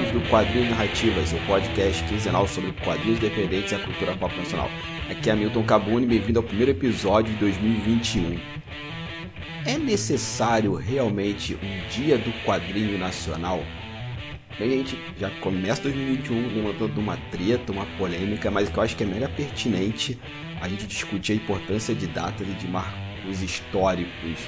[0.00, 4.70] episódios do Quadrinhos Narrativas, seu podcast quinzenal sobre quadrinhos independentes e a cultura pop nacional.
[5.10, 8.38] Aqui é Milton Cabuni, bem-vindo ao primeiro episódio de 2021.
[9.66, 13.62] É necessário realmente um dia do quadrinho nacional?
[14.58, 19.04] Bem, gente já começa 2021 levantando uma treta, uma polêmica, mas que eu acho que
[19.04, 20.18] é mega pertinente
[20.60, 24.38] a gente discutir a importância de datas e de marcos históricos,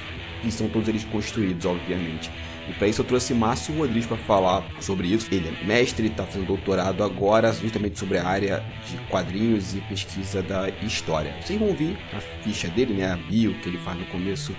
[0.43, 2.29] e são todos eles construídos, obviamente.
[2.67, 5.27] E para isso eu trouxe Márcio Rodrigues para falar sobre isso.
[5.31, 10.41] Ele é mestre, está fazendo doutorado agora justamente sobre a área de quadrinhos e pesquisa
[10.41, 11.35] da história.
[11.41, 14.55] Vocês vão ouvir a ficha dele, né, a bio que ele faz no começo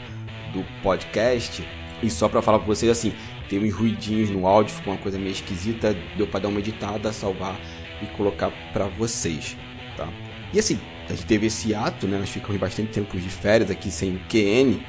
[0.53, 1.67] do podcast.
[2.03, 3.15] E só para falar para vocês assim,
[3.49, 7.13] tem uns ruidinhos no áudio, ficou uma coisa meio esquisita, deu para dar uma editada,
[7.13, 7.59] salvar
[8.02, 9.57] e colocar para vocês,
[9.97, 10.09] tá?
[10.52, 12.18] E assim, a gente teve esse ato, né?
[12.18, 14.80] Nós ficamos bastante tempo de férias aqui sem o QN,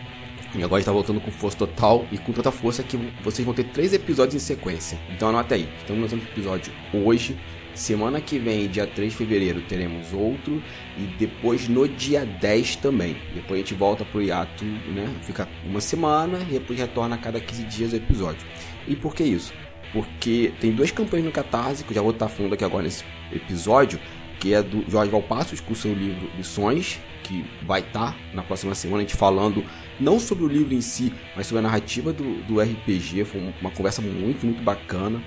[0.57, 3.65] e agora está voltando com força total e com tanta força que vocês vão ter
[3.65, 4.99] três episódios em sequência.
[5.09, 7.37] Então anota aí, estamos lançando o episódio hoje.
[7.73, 10.63] Semana que vem, dia 3 de fevereiro, teremos outro.
[10.97, 13.17] E depois no dia 10 também.
[13.33, 15.13] Depois a gente volta pro hiato, né?
[15.23, 18.47] Fica uma semana e depois retorna a cada 15 dias o episódio.
[18.87, 19.53] E por que isso?
[19.91, 23.03] Porque tem duas campanhas no Catarse, que eu já vou estar falando aqui agora nesse
[23.31, 23.99] episódio,
[24.39, 28.99] que é do Jorge Valpassos com seu livro Lições, que vai estar na próxima semana
[28.99, 29.65] a gente falando
[29.99, 33.25] não sobre o livro em si, mas sobre a narrativa do, do RPG.
[33.25, 35.21] Foi uma conversa muito, muito bacana.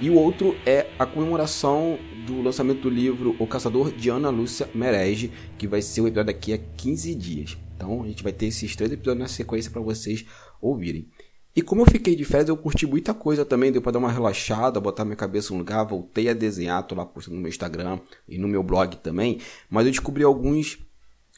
[0.00, 4.68] E o outro é a comemoração do lançamento do livro O Caçador de Ana Lúcia
[4.74, 7.58] Merege, que vai ser o episódio daqui a 15 dias.
[7.76, 10.24] Então a gente vai ter esses três episódios na sequência para vocês
[10.60, 11.06] ouvirem.
[11.54, 14.10] E como eu fiquei de férias, eu curti muita coisa também, deu para dar uma
[14.10, 17.98] relaxada, botar minha cabeça no lugar, voltei a desenhar, tô lá postando no meu Instagram
[18.28, 20.78] e no meu blog também, mas eu descobri alguns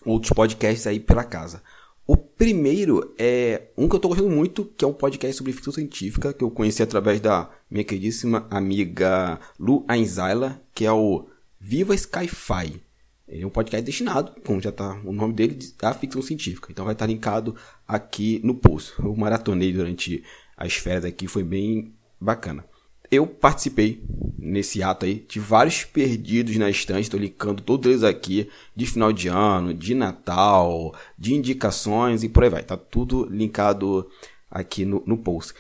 [0.04, 1.62] outros podcasts aí pela casa.
[2.06, 5.72] O primeiro é um que eu tô gostando muito, que é um podcast sobre ficção
[5.72, 11.28] científica, que eu conheci através da minha queridíssima amiga Lu Ainzaila, que é o
[11.60, 12.80] Viva Skyfi.
[13.28, 16.72] Ele é um podcast destinado, como já tá o nome dele, à ficção científica.
[16.72, 17.54] Então vai estar linkado
[17.86, 18.94] aqui no post.
[18.98, 20.24] Eu maratonei durante
[20.56, 22.64] as férias aqui, foi bem bacana
[23.12, 24.02] eu participei
[24.38, 29.12] nesse ato aí de vários perdidos na estante, estou linkando todos eles aqui, de final
[29.12, 32.62] de ano, de Natal, de indicações e por aí vai.
[32.62, 34.08] Tá tudo linkado
[34.50, 35.52] aqui no, no post.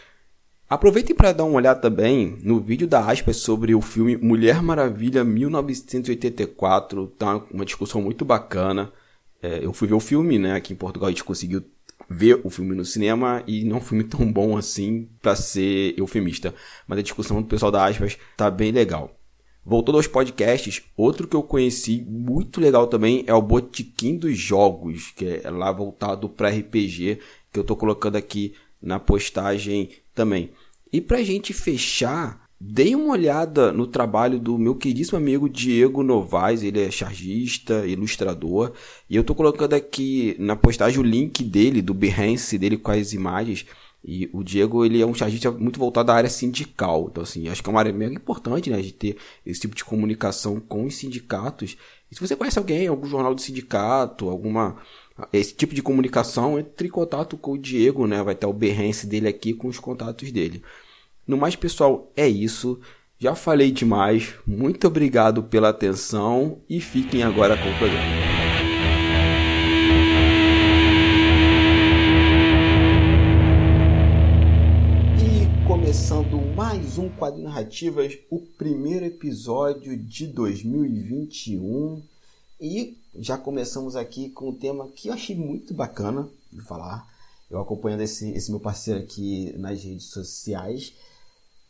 [0.68, 5.22] Aproveitem para dar uma olhada também no vídeo da aspas sobre o filme Mulher Maravilha
[5.22, 7.06] 1984.
[7.18, 8.90] Tá uma discussão muito bacana.
[9.42, 10.54] É, eu fui ver o filme, né?
[10.54, 11.62] Aqui em Portugal a gente conseguiu
[12.08, 16.54] ver o filme no cinema e não um filme tão bom assim para ser eufemista.
[16.86, 19.14] Mas a discussão do pessoal da Aspas tá bem legal.
[19.64, 25.12] Voltando aos podcasts, outro que eu conheci muito legal também é o Botiquim dos Jogos,
[25.14, 27.20] que é lá voltado para RPG,
[27.52, 30.50] que eu tô colocando aqui na postagem também.
[30.92, 36.62] E pra gente fechar, Dei uma olhada no trabalho do meu queridíssimo amigo Diego Novaes,
[36.62, 38.72] ele é chargista, ilustrador,
[39.10, 43.12] e eu tô colocando aqui na postagem o link dele, do Behance dele com as
[43.12, 43.66] imagens.
[44.04, 47.08] E o Diego, ele é um chargista muito voltado à área sindical.
[47.10, 49.84] Então, assim, acho que é uma área mega importante, né, de ter esse tipo de
[49.84, 51.76] comunicação com os sindicatos.
[52.12, 54.76] E se você conhece alguém, algum jornal do sindicato, alguma
[55.32, 58.22] esse tipo de comunicação, entre em contato com o Diego, né?
[58.22, 60.62] Vai ter o Behance dele aqui com os contatos dele.
[61.32, 62.78] No mais, pessoal, é isso.
[63.18, 64.34] Já falei demais.
[64.46, 68.04] Muito obrigado pela atenção e fiquem agora com o programa.
[75.66, 82.02] Começando mais um quadro narrativas, o primeiro episódio de 2021.
[82.60, 87.10] E já começamos aqui com um tema que eu achei muito bacana de falar.
[87.50, 90.92] Eu acompanhando esse, esse meu parceiro aqui nas redes sociais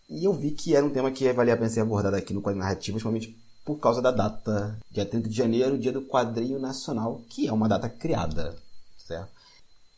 [0.08, 2.42] e eu vi que era um tema que valia a pena ser abordado aqui no
[2.42, 7.22] quadro narrativo, principalmente por causa da data, dia 30 de janeiro, dia do quadrinho nacional,
[7.28, 8.56] que é uma data criada,
[8.99, 9.31] certo?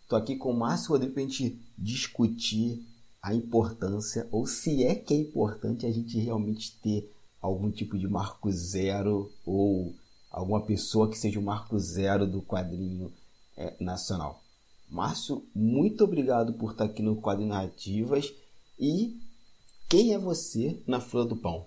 [0.02, 2.86] Estou aqui com o Márcio Rodrigo para a gente discutir
[3.22, 7.10] a importância, ou se é que é importante a gente realmente ter
[7.40, 9.94] algum tipo de marco zero, ou
[10.30, 13.10] alguma pessoa que seja o marco zero do quadrinho
[13.56, 14.42] é, nacional.
[14.90, 18.32] Márcio, muito obrigado por estar aqui no Quadrinho Narrativas
[18.78, 19.18] e
[19.88, 21.66] quem é você na fila do pão?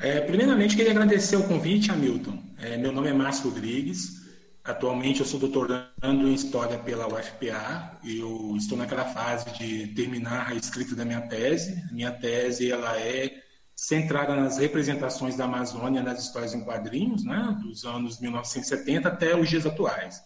[0.00, 2.38] É, primeiramente, queria agradecer o convite, Hamilton.
[2.58, 4.22] É, meu nome é Márcio Rodrigues.
[4.64, 7.98] Atualmente, eu sou doutorando em História pela UFPA.
[8.04, 11.84] Eu estou naquela fase de terminar a escrita da minha tese.
[11.92, 13.42] Minha tese ela é
[13.76, 19.48] centrada nas representações da Amazônia nas histórias em quadrinhos, né, dos anos 1970 até os
[19.48, 20.22] dias atuais.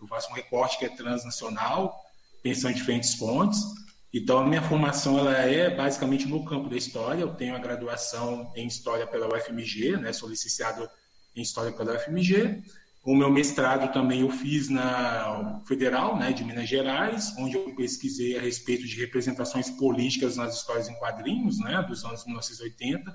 [0.00, 1.94] Eu faço um recorte que é transnacional,
[2.42, 3.60] pensando em diferentes fontes,
[4.12, 7.20] Então, a minha formação ela é basicamente no campo da história.
[7.20, 10.12] Eu tenho a graduação em História pela UFMG, né?
[10.12, 10.88] sou licenciado
[11.36, 12.62] em História pela UFMG.
[13.04, 18.36] O meu mestrado também eu fiz na Federal né, de Minas Gerais, onde eu pesquisei
[18.36, 23.10] a respeito de representações políticas nas histórias em quadrinhos né, dos anos 1980,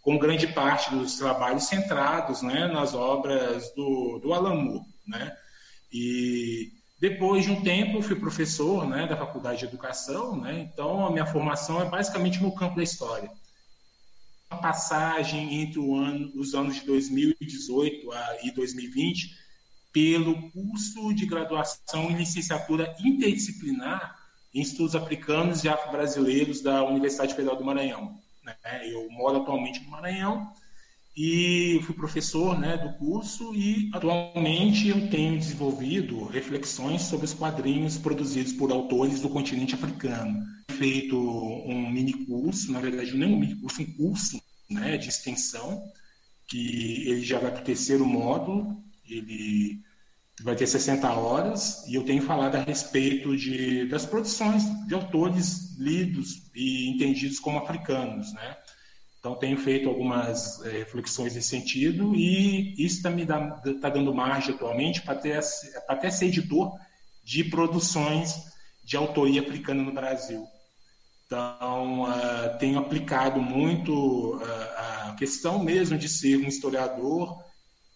[0.00, 4.86] com grande parte dos trabalhos centrados né, nas obras do, do Alan Moore.
[5.06, 5.36] Né?
[5.92, 11.06] E depois de um tempo, eu fui professor né, da Faculdade de Educação, né, então
[11.06, 13.30] a minha formação é basicamente no campo da história.
[14.48, 18.08] A passagem entre ano, os anos de 2018
[18.44, 19.46] e 2020
[19.92, 24.14] pelo curso de graduação em licenciatura interdisciplinar
[24.54, 28.18] em estudos africanos e afro-brasileiros da Universidade Federal do Maranhão.
[28.42, 28.54] Né?
[28.84, 30.52] Eu moro atualmente no Maranhão
[31.16, 37.96] e fui professor né, do curso e atualmente eu tenho desenvolvido reflexões sobre os quadrinhos
[37.96, 40.44] produzidos por autores do continente africano.
[40.72, 45.82] Feito um mini curso, na verdade não um mini curso, um curso né, de extensão,
[46.46, 49.80] que ele já vai para o terceiro módulo, ele
[50.42, 55.76] vai ter 60 horas, e eu tenho falado a respeito de, das produções de autores
[55.78, 58.56] lidos e entendidos como africanos, né?
[59.26, 64.14] Então, tenho feito algumas é, reflexões nesse sentido e isso está me dá, tá dando
[64.14, 65.40] margem atualmente para até,
[65.88, 66.72] até ser editor
[67.24, 68.36] de produções
[68.84, 70.46] de autoria africana no Brasil.
[71.26, 77.36] Então, uh, tenho aplicado muito uh, a questão mesmo de ser um historiador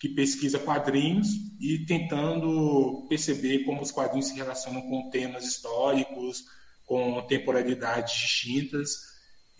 [0.00, 1.28] que pesquisa quadrinhos
[1.60, 6.44] e tentando perceber como os quadrinhos se relacionam com temas históricos,
[6.84, 9.09] com temporalidades distintas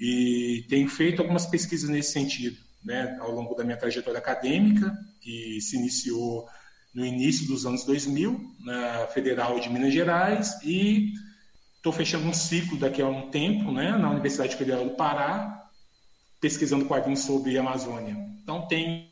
[0.01, 5.61] e tenho feito algumas pesquisas nesse sentido, né, ao longo da minha trajetória acadêmica, que
[5.61, 6.49] se iniciou
[6.95, 11.13] no início dos anos 2000, na Federal de Minas Gerais, e
[11.77, 15.69] estou fechando um ciclo daqui a um tempo, né, na Universidade Federal do Pará,
[16.41, 18.17] pesquisando quadrinhos sobre Amazônia.
[18.43, 19.07] Então, tenho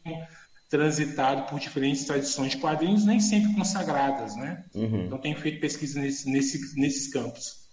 [0.70, 4.64] transitado por diferentes tradições de quadrinhos, nem sempre consagradas, né?
[4.74, 5.04] Uhum.
[5.04, 7.68] Então, tenho feito pesquisa nesse, nesse, nesses campos.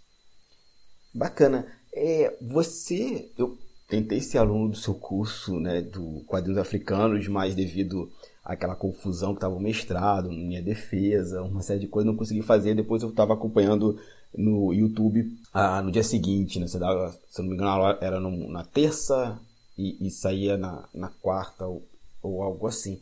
[1.13, 1.65] Bacana.
[1.95, 3.57] É, você, eu
[3.87, 8.11] tentei ser aluno do seu curso, né, do quadrinhos africanos, mas devido
[8.43, 12.75] àquela confusão que estava o mestrado, minha defesa, uma série de coisas, não consegui fazer.
[12.75, 13.97] Depois eu estava acompanhando
[14.37, 19.39] no YouTube ah, no dia seguinte, né, se, não me engano, era no, na terça
[19.77, 21.81] e, e, saía na, na quarta ou,
[22.21, 22.99] ou algo assim.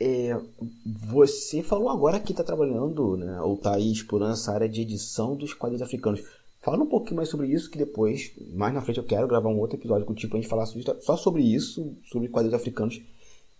[0.00, 0.36] É,
[0.84, 5.36] você falou agora que está trabalhando, né, ou está aí explorando essa área de edição
[5.36, 6.20] dos quadrinhos africanos.
[6.62, 9.58] Fala um pouquinho mais sobre isso, que depois, mais na frente, eu quero gravar um
[9.58, 10.64] outro episódio contigo pra gente falar
[11.00, 13.02] só sobre isso, sobre quadrinhos africanos.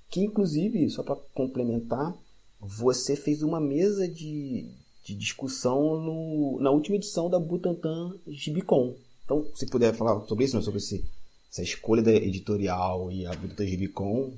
[0.09, 2.17] Que, inclusive, só para complementar,
[2.61, 4.69] você fez uma mesa de,
[5.05, 8.95] de discussão no, na última edição da Butantan Gibicon.
[9.25, 11.05] Então, se puder falar sobre isso, né, sobre esse,
[11.51, 14.31] essa escolha da editorial e a Butantan Gibicon,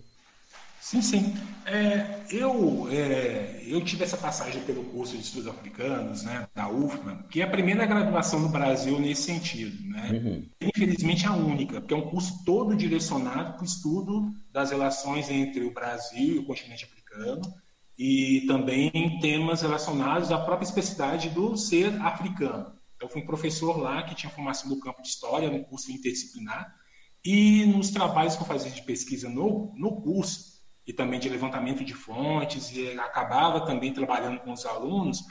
[0.85, 1.35] Sim, sim.
[1.65, 7.25] É, eu, é, eu tive essa passagem pelo curso de estudos africanos, né, da UFMA,
[7.31, 9.83] que é a primeira graduação no Brasil nesse sentido.
[9.89, 10.11] Né?
[10.13, 10.51] Uhum.
[10.61, 15.65] Infelizmente, a única, porque é um curso todo direcionado para o estudo das relações entre
[15.65, 17.41] o Brasil e o continente africano
[17.99, 22.75] e também temas relacionados à própria especificidade do ser africano.
[23.01, 26.75] Eu fui um professor lá que tinha formação do campo de história no curso interdisciplinar
[27.25, 30.54] e nos trabalhos que eu fazia de pesquisa no, no curso,
[30.87, 35.23] e também de levantamento de fontes, e acabava também trabalhando com os alunos,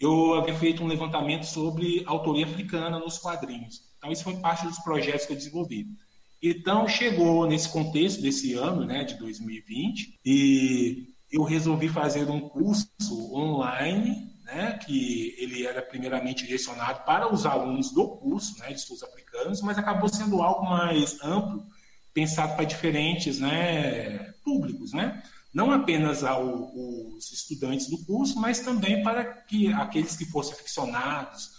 [0.00, 3.92] eu havia feito um levantamento sobre autoria africana nos quadrinhos.
[3.98, 5.86] Então, isso foi parte dos projetos que eu desenvolvi.
[6.42, 12.90] Então, chegou nesse contexto desse ano, né, de 2020, e eu resolvi fazer um curso
[13.32, 19.04] online, né, que ele era primeiramente direcionado para os alunos do curso né, de estudos
[19.04, 21.64] africanos, mas acabou sendo algo mais amplo,
[22.12, 25.22] pensado para diferentes né, públicos, né?
[25.52, 31.50] não apenas aos estudantes do curso, mas também para que aqueles que fossem aficionados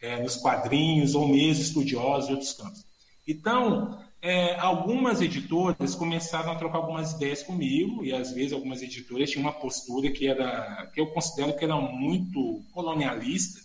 [0.00, 2.84] é, nos quadrinhos ou mesmo estudiosos de outros campos.
[3.26, 9.30] Então, é, algumas editoras começaram a trocar algumas ideias comigo e às vezes algumas editoras
[9.30, 13.60] tinham uma postura que era que eu considero que era muito colonialista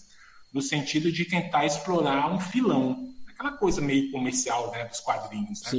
[0.54, 5.70] no sentido de tentar explorar um filão, aquela coisa meio comercial né, dos quadrinhos, né?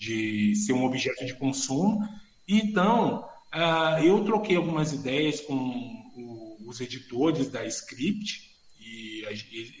[0.00, 2.00] De ser um objeto de consumo
[2.52, 9.22] então, uh, eu troquei algumas ideias com o, os editores da Script e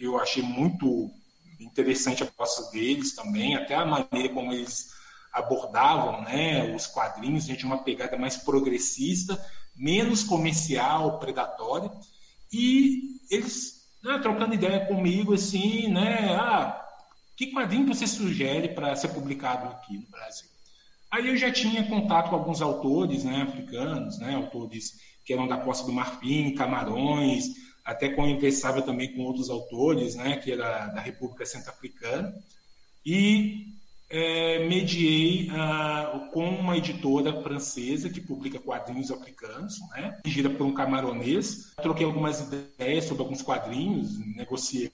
[0.00, 1.10] eu achei muito
[1.58, 4.90] interessante a proposta deles também, até a maneira como eles
[5.32, 11.90] abordavam né, os quadrinhos, de uma pegada mais progressista, menos comercial, predatória,
[12.52, 16.36] e eles né, trocando ideia comigo, assim, né?
[16.36, 16.79] Ah,
[17.40, 20.46] que quadrinho você sugere para ser publicado aqui no Brasil?
[21.10, 25.56] Aí eu já tinha contato com alguns autores né, africanos, né, autores que eram da
[25.56, 27.46] Costa do Marfim, Camarões,
[27.82, 32.30] até conversava também com outros autores, né, que era da República Centro-Africana,
[33.06, 33.68] e
[34.10, 40.74] é, mediei ah, com uma editora francesa que publica quadrinhos africanos, né, dirigida por um
[40.74, 41.72] camaronês.
[41.76, 44.92] Troquei algumas ideias sobre alguns quadrinhos, negociei,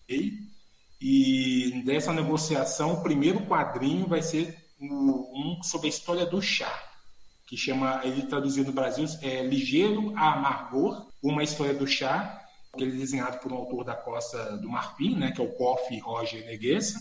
[1.00, 6.72] e dessa negociação, o primeiro quadrinho vai ser um sobre a história do chá,
[7.46, 12.42] que chama, ele traduzido no Brasil, é Ligeiro a Amargor, uma história do chá,
[12.76, 15.52] que ele é desenhado por um autor da Costa do Marfim, né, que é o
[15.52, 16.98] Kofi Roger Neguessa.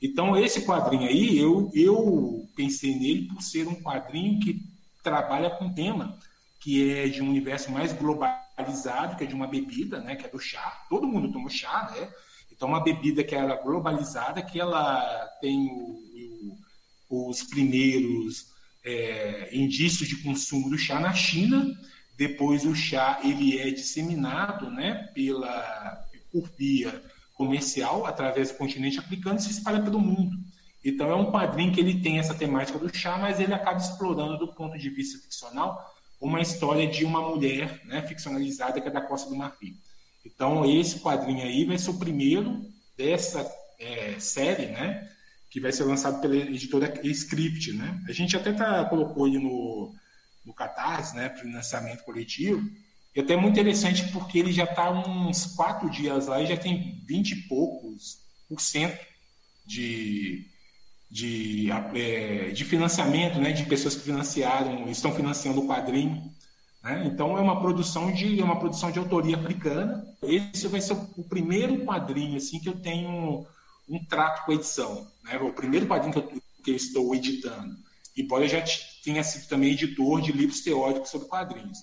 [0.00, 4.60] Então, esse quadrinho aí, eu, eu pensei nele por ser um quadrinho que
[5.02, 6.18] trabalha com tema
[6.66, 10.28] que é de um universo mais globalizado, que é de uma bebida, né, que é
[10.28, 10.84] do chá.
[10.90, 12.08] Todo mundo toma chá, né?
[12.56, 16.58] Então, uma bebida que ela é globalizada, que ela tem o,
[17.10, 18.46] o, os primeiros
[18.82, 21.66] é, indícios de consumo do chá na China.
[22.16, 27.02] Depois, o chá ele é disseminado né, pela, por via
[27.34, 30.34] comercial através do continente africano e se espalha pelo mundo.
[30.82, 34.38] Então, é um quadrinho que ele tem essa temática do chá, mas ele acaba explorando,
[34.38, 39.02] do ponto de vista ficcional, uma história de uma mulher né, ficcionalizada que é da
[39.02, 39.76] Costa do Marfim.
[40.26, 45.08] Então, esse quadrinho aí vai ser o primeiro dessa é, série, né?
[45.48, 48.02] Que vai ser lançado pela editora Script, né?
[48.08, 49.94] A gente até tá, colocou ele no,
[50.44, 51.30] no Catarse, né?
[51.30, 52.60] Financiamento coletivo.
[53.14, 56.56] E até é muito interessante porque ele já está uns quatro dias lá e já
[56.56, 58.18] tem vinte e poucos
[58.48, 58.98] por cento
[59.64, 60.44] de,
[61.10, 63.52] de, é, de financiamento, né?
[63.52, 66.34] De pessoas que financiaram, estão financiando o quadrinho.
[66.86, 67.02] Né?
[67.04, 70.06] Então é uma produção de é uma produção de autoria africana.
[70.22, 73.44] Esse vai ser o primeiro quadrinho assim que eu tenho
[73.88, 75.36] um trato com a edição, né?
[75.38, 77.76] O primeiro quadrinho que eu, que eu estou editando.
[78.16, 78.62] Embora eu já
[79.02, 81.78] tenha sido também editor de livros teóricos sobre quadrinhos.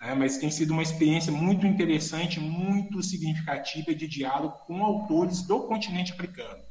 [0.00, 0.14] Né?
[0.14, 6.12] Mas tem sido uma experiência muito interessante, muito significativa de diálogo com autores do continente
[6.12, 6.62] africano.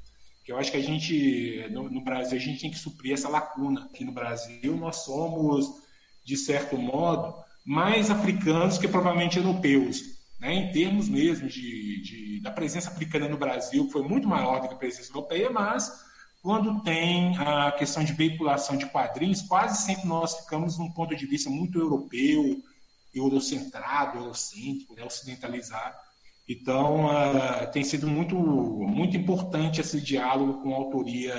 [0.44, 3.30] Que eu acho que a gente, no, no Brasil, a gente tem que suprir essa
[3.30, 3.84] lacuna.
[3.84, 5.68] Aqui no Brasil, nós somos,
[6.26, 10.02] de certo modo, mais africanos que provavelmente europeus,
[10.40, 10.54] né?
[10.54, 14.70] em termos mesmo de, de, da presença africana no Brasil, que foi muito maior do
[14.70, 15.92] que a presença europeia, mas
[16.42, 21.26] quando tem a questão de veiculação de quadrinhos, quase sempre nós ficamos num ponto de
[21.26, 22.64] vista muito europeu,
[23.14, 25.04] eurocentrado, eurocêntrico, né?
[25.04, 25.98] ocidentalizado.
[26.48, 31.36] Então, uh, tem sido muito, muito importante esse diálogo com a autoria,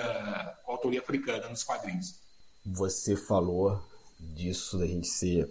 [0.63, 2.21] com a autoria africana nos quadrinhos.
[2.67, 3.83] Você falou
[4.21, 5.49] disso da gente ser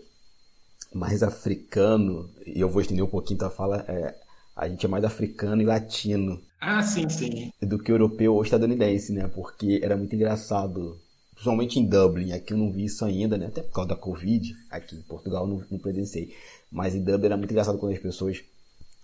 [0.97, 4.15] mais africano, e eu vou estender um pouquinho a fala, é,
[4.55, 6.41] a gente é mais africano e latino.
[6.59, 7.51] Ah, sim, sim.
[7.61, 9.27] Do que europeu ou estadunidense, né?
[9.27, 10.99] Porque era muito engraçado,
[11.31, 13.45] principalmente em Dublin, aqui eu não vi isso ainda, né?
[13.45, 16.35] Até por causa da Covid, aqui em Portugal não, não presenciei.
[16.71, 18.43] Mas em Dublin era muito engraçado quando as pessoas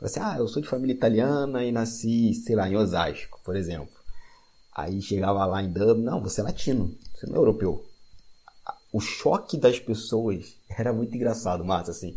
[0.01, 3.95] assim, ah, eu sou de família italiana e nasci, sei lá, em Osasco, por exemplo.
[4.75, 7.85] Aí chegava lá em Dublin, não, você é latino, você não é europeu
[8.93, 12.15] o choque das pessoas era muito engraçado, mas assim.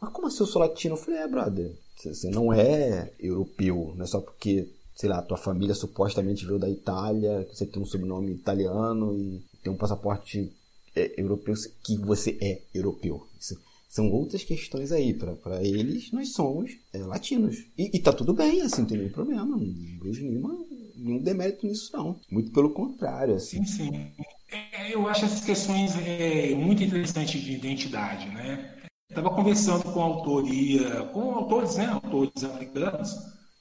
[0.00, 0.94] Mas como assim eu sou latino?
[0.94, 5.38] Eu falei, é, brother, você não é europeu, não é só porque, sei lá, tua
[5.38, 10.52] família supostamente veio da Itália, você tem um sobrenome italiano e tem um passaporte
[10.94, 13.26] é, europeu, que você é europeu.
[13.40, 13.58] Isso,
[13.88, 15.14] são outras questões aí.
[15.14, 17.64] Para eles, nós somos é, latinos.
[17.78, 19.44] E, e tá tudo bem, assim, não tem nenhum problema.
[19.44, 19.58] Não
[20.02, 20.63] vejo nenhuma,
[21.04, 22.18] nenhum demérito nisso, não.
[22.30, 23.64] Muito pelo contrário, assim.
[23.64, 24.12] Sim, sim.
[24.50, 28.82] É, eu acho essas questões é, muito interessantes de identidade, né?
[29.08, 33.14] Estava conversando com autoria, com autores, né, autores africanos,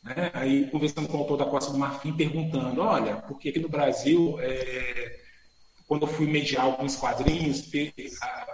[0.03, 3.69] né, aí conversando com o autor da Costa do Marfim, perguntando, olha, porque aqui no
[3.69, 5.15] Brasil, é,
[5.87, 7.61] quando eu fui mediar alguns quadrinhos,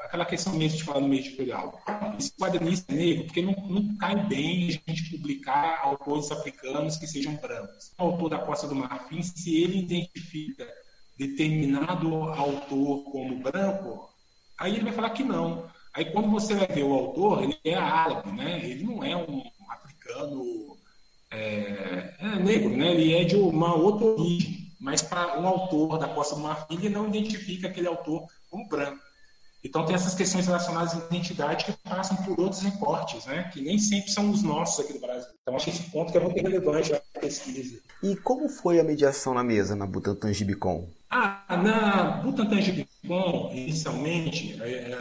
[0.10, 1.80] aquela questão mesmo de falar no meio editorial,
[2.18, 7.06] esse quadrinista é negro, porque não, não cai bem a gente publicar autores africanos que
[7.06, 7.94] sejam brancos.
[8.00, 10.68] O autor da Costa do Marfim, se ele identifica
[11.16, 14.10] determinado autor como branco,
[14.58, 15.70] aí ele vai falar que não.
[15.94, 18.62] Aí quando você vai ver o autor, ele é árabe, né?
[18.64, 20.76] Ele não é um africano
[21.30, 22.94] é, é negro, né?
[22.94, 24.74] Ele é de uma outra origem.
[24.80, 29.09] Mas para um autor da Costa do Marfim, ele não identifica aquele autor como branco.
[29.64, 33.50] Então tem essas questões relacionadas à identidade que passam por outros recortes, né?
[33.54, 35.30] Que nem sempre são os nossos aqui do Brasil.
[35.42, 37.80] Então acho esse ponto que é muito relevante na pesquisa.
[38.02, 40.88] E como foi a mediação na mesa na Butantan Gibicon?
[41.10, 44.98] Ah, na Butantan Gibicon, inicialmente, é, é,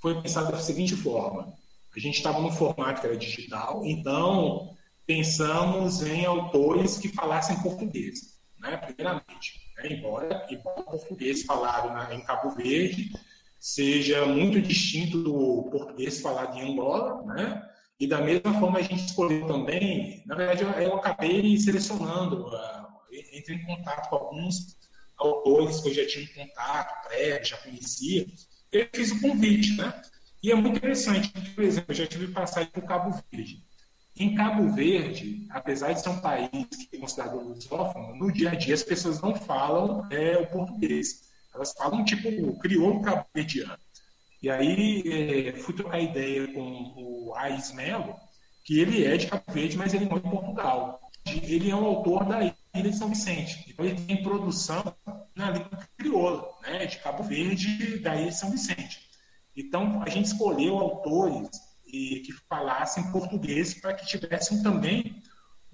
[0.00, 1.50] foi pensado da seguinte forma.
[1.96, 4.74] A gente estava no formato que era digital, então
[5.06, 9.64] pensamos em autores que falassem português, né, primeiramente.
[9.76, 13.10] Né, embora, embora o português falado na, em Cabo Verde
[13.64, 17.66] seja muito distinto do português falado em Angola, né?
[17.98, 22.86] E da mesma forma a gente escolheu também, na verdade eu, acabei selecionando, uh,
[23.32, 24.76] entrei em contato com alguns
[25.16, 28.26] autores que eu já tinha contato prévio, já conhecia,
[28.70, 30.02] eu fiz o convite, né?
[30.42, 33.64] E é muito interessante, por exemplo, eu já tive passagem por Cabo Verde.
[34.14, 36.50] Em Cabo Verde, apesar de ser um país
[36.90, 41.32] que é considerado lusófono, no dia a dia as pessoas não falam é, o português.
[41.54, 43.78] Elas falam tipo crioulo cabo-verdiano.
[44.42, 48.14] E aí é, fui trocar ideia com o Ais Melo,
[48.64, 51.00] que ele é de Cabo Verde, mas ele mora em Portugal.
[51.26, 53.64] Ele é um autor da Ilha de São Vicente.
[53.68, 54.94] Então ele tem produção
[55.34, 59.00] na língua crioula, né, de Cabo Verde, da Ilha de São Vicente.
[59.56, 61.48] Então a gente escolheu autores
[61.86, 65.22] que falassem português para que tivessem também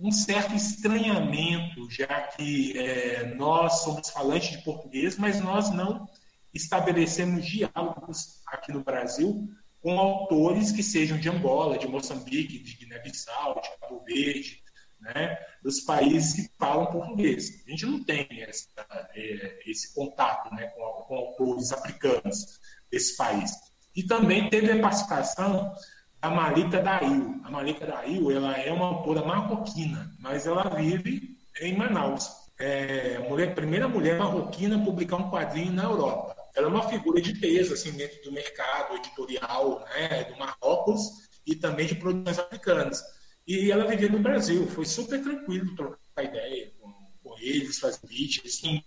[0.00, 6.08] um certo estranhamento, já que é, nós somos falantes de português, mas nós não
[6.54, 9.48] estabelecemos diálogos aqui no Brasil
[9.82, 14.62] com autores que sejam de Angola, de Moçambique, de Guiné-Bissau, de Cabo Verde,
[15.00, 17.62] né, dos países que falam português.
[17.66, 18.68] A gente não tem essa,
[19.14, 22.58] é, esse contato né, com, com, autores africanos
[22.90, 23.52] desse país.
[23.96, 25.74] E também teve a participação
[26.20, 27.40] da Malika Dail.
[27.44, 32.28] A Malika Dail ela é uma autora marroquina, mas ela vive em Manaus.
[32.58, 36.36] É a mulher, primeira mulher marroquina a publicar um quadrinho na Europa.
[36.54, 41.54] Ela é uma figura de peso assim, dentro do mercado editorial né, do Marrocos e
[41.54, 43.02] também de produções africanas.
[43.46, 48.46] E ela vivia no Brasil, foi super tranquilo trocar ideia com, com eles, fazer vídeos,
[48.46, 48.82] assim,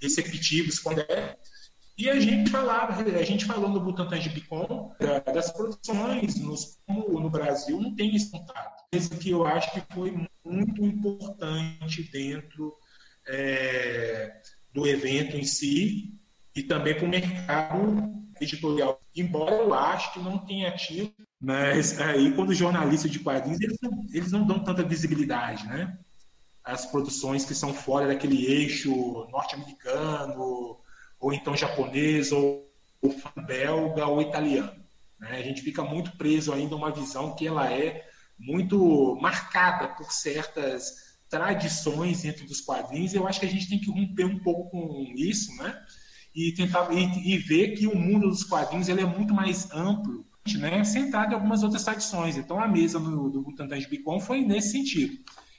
[0.00, 1.36] receptivos quando é.
[1.96, 4.94] E a gente falava, a gente falou no Butantan de Bicom
[5.32, 8.82] das produções nos, no Brasil não tem esse contato.
[8.90, 12.74] Esse que eu acho que foi muito importante dentro
[13.28, 14.40] é,
[14.72, 16.14] do evento em si
[16.56, 19.00] e também para o mercado editorial.
[19.14, 24.06] Embora eu acho que não tenha tido, mas aí quando jornalista de quadrinhos eles não,
[24.12, 25.98] eles não dão tanta visibilidade, né?
[26.64, 28.90] As produções que são fora daquele eixo
[29.30, 30.78] norte-americano,
[31.22, 32.68] ou então japonês, ou,
[33.46, 34.72] belga, ou italiano.
[35.20, 35.38] Né?
[35.38, 38.04] A gente fica muito preso ainda a uma visão que ela é
[38.36, 43.14] muito marcada por certas tradições dentro dos quadrinhos.
[43.14, 45.80] Eu acho que a gente tem que romper um pouco com isso, né?
[46.34, 50.26] E tentar e, e ver que o mundo dos quadrinhos ele é muito mais amplo,
[50.58, 50.82] né?
[50.82, 52.36] Centrado em algumas outras tradições.
[52.36, 55.16] Então a mesa no, do Butantan de Bicom foi nesse sentido,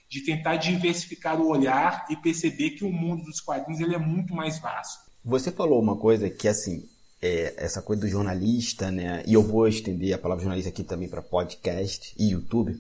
[0.10, 4.36] de tentar diversificar o olhar e perceber que o mundo dos quadrinhos ele é muito
[4.36, 5.13] mais vasto.
[5.26, 6.84] Você falou uma coisa que, assim,
[7.22, 9.24] é, essa coisa do jornalista, né?
[9.26, 12.78] E eu vou estender a palavra jornalista aqui também para podcast e YouTube,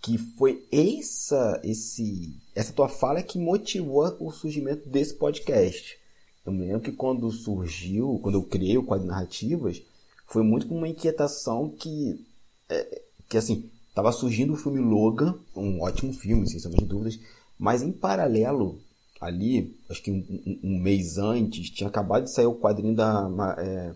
[0.00, 5.98] que foi essa, esse, essa tua fala que motivou o surgimento desse podcast.
[6.46, 9.82] Eu me lembro que quando surgiu, quando eu criei o Quadro Narrativas,
[10.26, 12.24] foi muito com uma inquietação que,
[12.70, 17.20] é, que assim, estava surgindo o filme Logan, um ótimo filme, sem sombra de dúvidas,
[17.58, 18.80] mas em paralelo
[19.20, 23.28] ali, acho que um, um, um, mês antes, tinha acabado de sair o quadrinho da
[23.58, 23.92] é,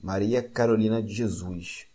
[0.00, 1.86] Maria Carolina de Jesus.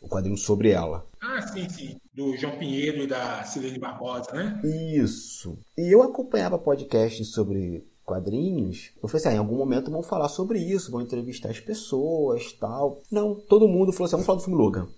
[0.00, 1.06] O quadrinho sobre ela.
[1.20, 1.96] Ah, sim, sim.
[2.14, 4.60] Do João Pinheiro e da Silene Barbosa, né?
[4.64, 5.58] Isso.
[5.76, 8.90] E eu acompanhava podcasts sobre quadrinhos.
[9.02, 12.52] Eu falei assim, ah, em algum momento vão falar sobre isso, vão entrevistar as pessoas
[12.52, 13.02] tal.
[13.10, 14.88] Não, todo mundo falou assim, vamos falar do filme Logan.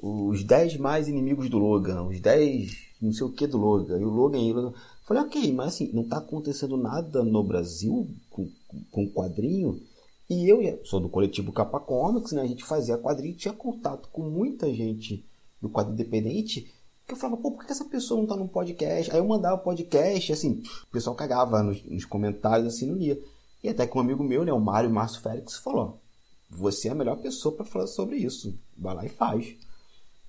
[0.00, 3.98] Os 10 mais inimigos do Logan, os 10 não sei o que do Logan.
[3.98, 7.42] E o Logan, e o Logan Falei, ok, mas assim, não está acontecendo nada no
[7.42, 8.48] Brasil com,
[8.90, 9.80] com quadrinho.
[10.28, 12.40] E eu sou do coletivo Capa Comics, né?
[12.40, 15.24] A gente fazia quadrinho, tinha contato com muita gente
[15.60, 16.72] do quadro independente.
[17.06, 19.10] Que eu falava, pô, por que essa pessoa não tá no podcast?
[19.12, 23.20] Aí eu mandava podcast, assim, o pessoal cagava nos, nos comentários, assim, não lia.
[23.62, 26.00] E até que um amigo meu, né, o Mário Márcio Félix, falou:
[26.48, 28.58] Você é a melhor pessoa para falar sobre isso.
[28.76, 29.54] Vai lá e faz.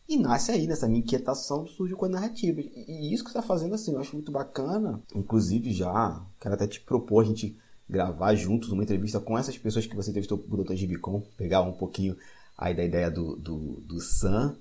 [0.07, 2.61] E nasce aí, nessa minha inquietação, surge com a narrativa.
[2.61, 5.01] E isso que você está fazendo, assim, eu acho muito bacana.
[5.15, 7.57] Inclusive, já quero até te propor a gente
[7.89, 10.75] gravar juntos uma entrevista com essas pessoas que você entrevistou por Dr.
[10.75, 12.15] Gibicon, pegar um pouquinho
[12.57, 14.57] aí da ideia do, do, do Sam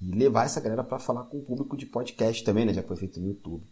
[0.00, 2.74] e levar essa galera para falar com o público de podcast também, né?
[2.74, 3.64] Já foi feito no YouTube.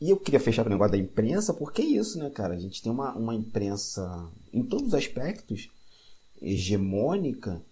[0.00, 2.54] E eu queria fechar o negócio da imprensa, porque é isso, né, cara?
[2.54, 5.70] A gente tem uma, uma imprensa, em todos os aspectos,
[6.40, 7.62] hegemônica,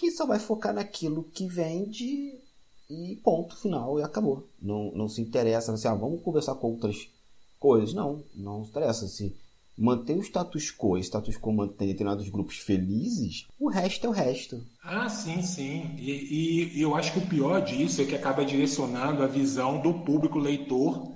[0.00, 2.40] que só vai focar naquilo que vende
[2.88, 4.48] e ponto final e acabou.
[4.60, 7.06] Não, não se interessa assim, ah, vamos conversar com outras
[7.58, 7.92] coisas.
[7.92, 9.06] Não, não se interessa.
[9.06, 9.36] Se
[9.76, 14.08] manter o status quo e o status quo mantém determinados grupos felizes, o resto é
[14.08, 14.64] o resto.
[14.82, 15.94] Ah, sim, sim.
[15.98, 19.92] E, e eu acho que o pior disso é que acaba direcionando a visão do
[19.92, 21.12] público leitor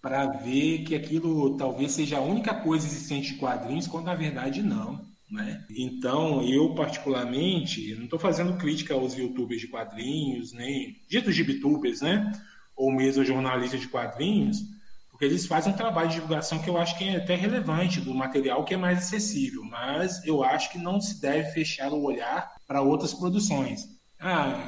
[0.00, 4.62] para ver que aquilo talvez seja a única coisa existente de quadrinhos, quando na verdade
[4.62, 5.11] não.
[5.32, 5.64] Né?
[5.70, 12.30] Então, eu particularmente, não estou fazendo crítica aos youtubers de quadrinhos, nem ditos gibitubers, né?
[12.76, 14.62] ou mesmo jornalistas de quadrinhos,
[15.10, 18.14] porque eles fazem um trabalho de divulgação que eu acho que é até relevante do
[18.14, 22.52] material que é mais acessível, mas eu acho que não se deve fechar o olhar
[22.66, 23.88] para outras produções.
[24.20, 24.66] Ah,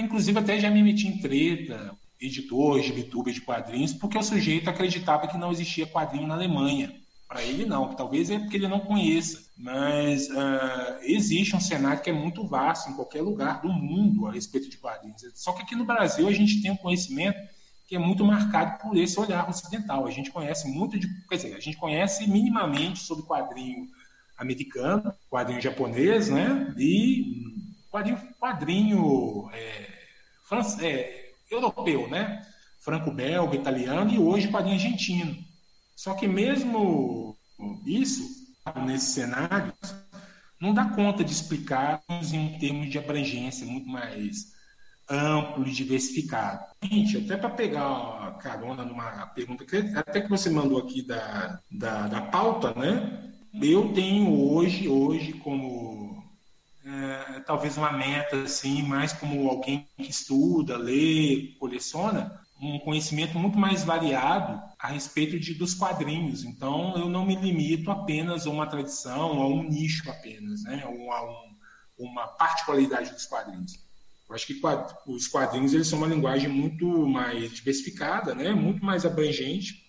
[0.00, 5.28] inclusive até já me meti em treta, editor, gibituber de quadrinhos, porque o sujeito acreditava
[5.28, 6.94] que não existia quadrinho na Alemanha.
[7.28, 12.10] Para ele não, talvez é porque ele não conheça, mas uh, existe um cenário que
[12.10, 15.22] é muito vasto em qualquer lugar do mundo a respeito de quadrinhos.
[15.34, 17.38] Só que aqui no Brasil a gente tem um conhecimento
[17.86, 20.06] que é muito marcado por esse olhar ocidental.
[20.06, 23.88] A gente conhece muito de, quer dizer, a gente conhece minimamente sobre quadrinho
[24.36, 26.74] americano, quadrinho japonês, né?
[26.76, 27.54] E
[27.90, 29.88] quadrinho, quadrinho é,
[30.44, 32.44] france, é, europeu, né?
[32.80, 35.45] Franco-belga, italiano e hoje quadrinho argentino.
[35.96, 37.34] Só que mesmo
[37.86, 38.22] isso,
[38.84, 39.72] nesse cenário,
[40.60, 44.54] não dá conta de explicar em termos de abrangência muito mais
[45.08, 46.64] amplo e diversificado.
[46.82, 51.60] Gente, até para pegar a carona numa pergunta que até que você mandou aqui da,
[51.70, 53.32] da, da pauta, né?
[53.62, 56.22] Eu tenho hoje, hoje como
[56.84, 63.58] é, talvez uma meta assim, mais como alguém que estuda, lê, coleciona, um conhecimento muito
[63.58, 66.44] mais variado a respeito de, dos quadrinhos.
[66.44, 70.84] Então, eu não me limito apenas a uma tradição, a um nicho apenas, né?
[70.86, 71.56] ou a um,
[71.98, 73.74] uma particularidade dos quadrinhos.
[74.28, 74.60] Eu acho que
[75.06, 78.52] os quadrinhos eles são uma linguagem muito mais diversificada, né?
[78.52, 79.84] muito mais abrangente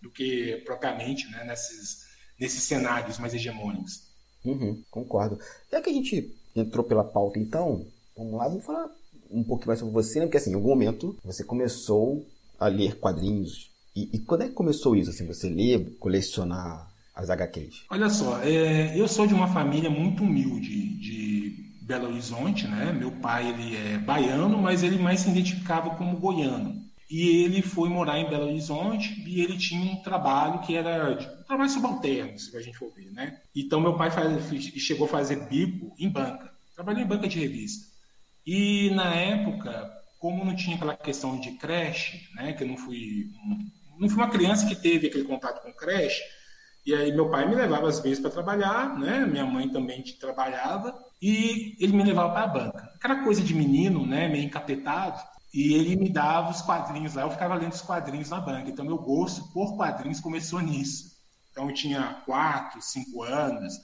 [0.00, 1.44] do que propriamente né?
[1.44, 2.06] nesses,
[2.38, 4.08] nesses cenários mais hegemônicos.
[4.44, 5.38] Uhum, concordo.
[5.70, 8.88] Já que a gente entrou pela pauta, então, vamos lá, vamos falar
[9.30, 10.26] um pouquinho mais sobre você, né?
[10.26, 12.26] Porque assim, em algum momento você começou
[12.58, 13.70] a ler quadrinhos.
[13.94, 15.10] E, e quando é que começou isso?
[15.10, 17.84] Assim, você ler, colecionar as HQs?
[17.90, 22.92] Olha só, é, eu sou de uma família muito humilde de Belo Horizonte, né?
[22.92, 26.86] Meu pai ele é baiano, mas ele mais se identificava como goiano.
[27.10, 31.42] E ele foi morar em Belo Horizonte e ele tinha um trabalho que era um
[31.44, 33.38] trabalho subalterno, se a gente for ver, né?
[33.56, 36.52] Então meu pai faz, chegou a fazer bico em banca.
[36.74, 37.86] Trabalhou em banca de revista.
[38.50, 43.30] E na época, como não tinha aquela questão de creche, né, que eu não fui
[43.98, 46.22] não fui uma criança que teve aquele contato com creche,
[46.86, 49.26] e aí meu pai me levava às vezes para trabalhar, né?
[49.26, 52.90] Minha mãe também trabalhava e ele me levava para a banca.
[52.94, 57.30] Aquela coisa de menino, né, meio encapetado, e ele me dava os quadrinhos lá, eu
[57.30, 58.70] ficava lendo os quadrinhos na banca.
[58.70, 61.18] Então meu gosto por quadrinhos começou nisso.
[61.50, 63.74] Então eu tinha quatro, cinco anos,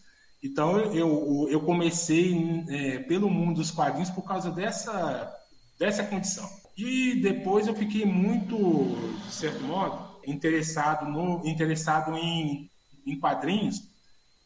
[0.45, 5.35] então eu, eu comecei é, pelo mundo dos quadrinhos por causa dessa,
[5.79, 6.47] dessa condição.
[6.77, 8.95] E depois eu fiquei muito,
[9.27, 12.71] de certo modo, interessado, no, interessado em,
[13.07, 13.89] em quadrinhos.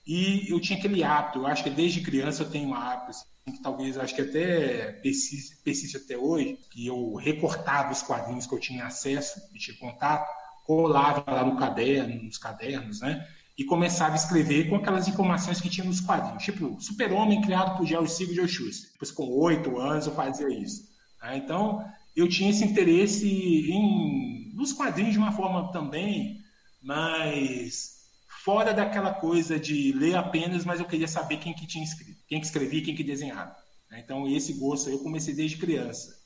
[0.06, 3.26] E eu tinha aquele hábito, eu acho que desde criança eu tenho um hábito, assim,
[3.46, 8.54] que talvez acho que até persiste, persiste até hoje, que eu recortava os quadrinhos que
[8.54, 10.28] eu tinha acesso e tinha contato,
[10.64, 13.26] colava lá no caderno, nos cadernos, né?
[13.58, 16.44] E começava a escrever com aquelas informações que tinha nos quadrinhos.
[16.44, 18.92] Tipo, Super-Homem criado por Jerry Siegel e Joe Schuster.
[18.92, 20.88] Depois, com oito anos, eu fazia isso.
[21.20, 21.38] Né?
[21.38, 26.38] Então, eu tinha esse interesse em, nos quadrinhos de uma forma também
[26.80, 27.98] mais
[28.44, 32.38] fora daquela coisa de ler apenas, mas eu queria saber quem que tinha escrito, quem
[32.38, 33.56] que escrevia, quem que desenhava.
[33.90, 34.00] Né?
[34.04, 36.16] Então, esse gosto eu comecei desde criança.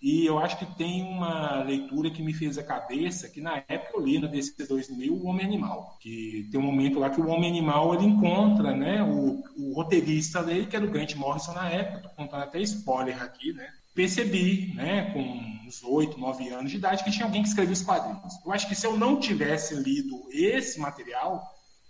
[0.00, 3.90] E eu acho que tem uma leitura que me fez a cabeça, que na época
[3.94, 7.26] eu li na DC 2000, O Homem Animal, que tem um momento lá que o
[7.26, 11.68] Homem Animal ele encontra né, o, o roteirista dele, que era o Grant Morrison na
[11.68, 13.68] época, estou contando até spoiler aqui, né?
[13.92, 15.20] Percebi, né, com
[15.66, 18.34] uns 8, 9 anos de idade, que tinha alguém que escrevia os quadrinhos.
[18.46, 21.42] Eu acho que se eu não tivesse lido esse material,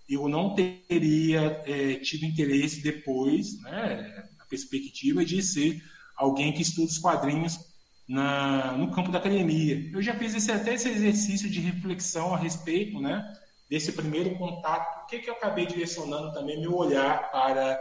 [0.08, 5.82] eu não teria é, tido interesse depois, né, a perspectiva de ser
[6.16, 7.67] alguém que estuda os quadrinhos
[8.08, 9.90] na, no campo da academia.
[9.92, 13.22] Eu já fiz esse, até esse exercício de reflexão a respeito né,
[13.68, 15.04] desse primeiro contato.
[15.04, 17.78] O que, que eu acabei direcionando também meu olhar para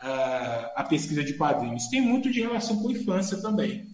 [0.00, 1.86] a, a pesquisa de quadrinhos?
[1.86, 3.86] Tem muito de relação com a infância também.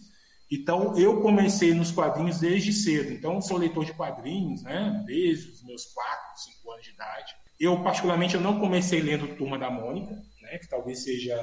[0.51, 3.11] Então, eu comecei nos quadrinhos desde cedo.
[3.11, 5.03] Então, sou leitor de quadrinhos, né?
[5.05, 7.35] Desde os meus 4, 5 anos de idade.
[7.59, 10.57] Eu, particularmente, eu não comecei lendo Turma da Mônica, né?
[10.59, 11.35] Que talvez seja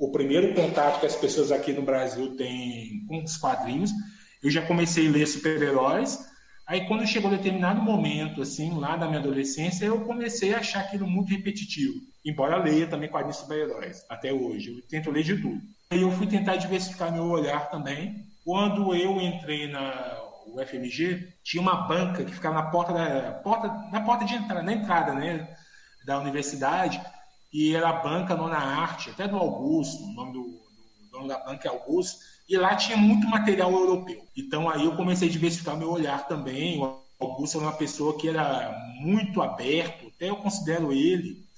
[0.00, 3.90] o primeiro contato que as pessoas aqui no Brasil têm com os quadrinhos.
[4.42, 6.18] Eu já comecei a ler super-heróis.
[6.66, 11.06] Aí quando chegou determinado momento, assim, lá da minha adolescência, eu comecei a achar aquilo
[11.06, 11.92] muito repetitivo.
[12.24, 14.70] Embora leia também quadrinhos super-heróis, até hoje.
[14.70, 15.60] Eu tento ler de tudo.
[15.90, 18.24] Aí eu fui tentar diversificar meu olhar também.
[18.42, 24.00] Quando eu entrei na UFMG, tinha uma banca que ficava na porta da porta, na
[24.00, 25.46] porta de entrada, na entrada, né,
[26.06, 26.98] da universidade,
[27.52, 31.38] e era a banca Nona Arte, até do Augusto, o nome do, do dono da
[31.38, 34.24] banca é Augusto, e lá tinha muito material europeu.
[34.36, 36.80] Então aí eu comecei a diversificar meu olhar também.
[36.80, 41.48] O Augusto era uma pessoa que era muito aberto, até eu considero ele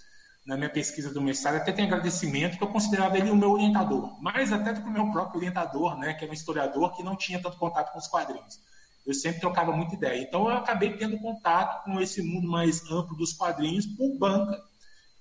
[0.45, 4.21] na minha pesquisa do mestrado, até tem agradecimento que eu considerava ele o meu orientador,
[4.21, 7.15] mais até do que o meu próprio orientador, né, que era um historiador que não
[7.15, 8.61] tinha tanto contato com os quadrinhos.
[9.07, 10.23] Eu sempre trocava muita ideia.
[10.23, 14.61] Então eu acabei tendo contato com esse mundo mais amplo dos quadrinhos por banca.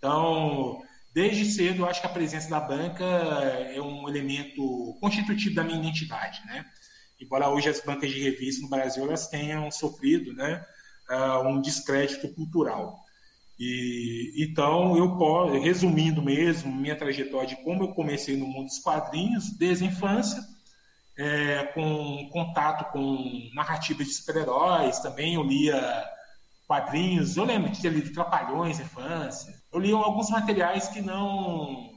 [0.02, 0.82] Então,
[1.14, 5.78] desde cedo, eu acho que a presença da banca é um elemento constitutivo da minha
[5.78, 6.66] identidade, né?
[7.22, 10.66] Embora hoje as bancas de revista no Brasil elas tenham sofrido, né,
[11.08, 13.00] uh, um descrédito cultural.
[13.60, 18.80] E, então, eu posso, resumindo mesmo minha trajetória de como eu comecei no mundo dos
[18.80, 20.42] quadrinhos, desde a infância,
[21.16, 26.04] é, com contato com narrativas de super-heróis, também eu lia
[26.68, 31.92] quadrinhos, eu lembro de ter lido Trapalhões na infância, eu li alguns materiais que não,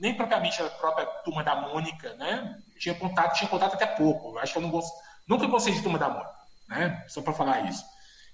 [0.00, 4.38] nem propriamente a própria Turma da Mônica, né, tinha contato, tinha contato até pouco, eu
[4.38, 4.82] acho que eu não
[5.28, 6.34] nunca gostei de Turma da Mônica,
[6.68, 7.84] né, só para falar isso.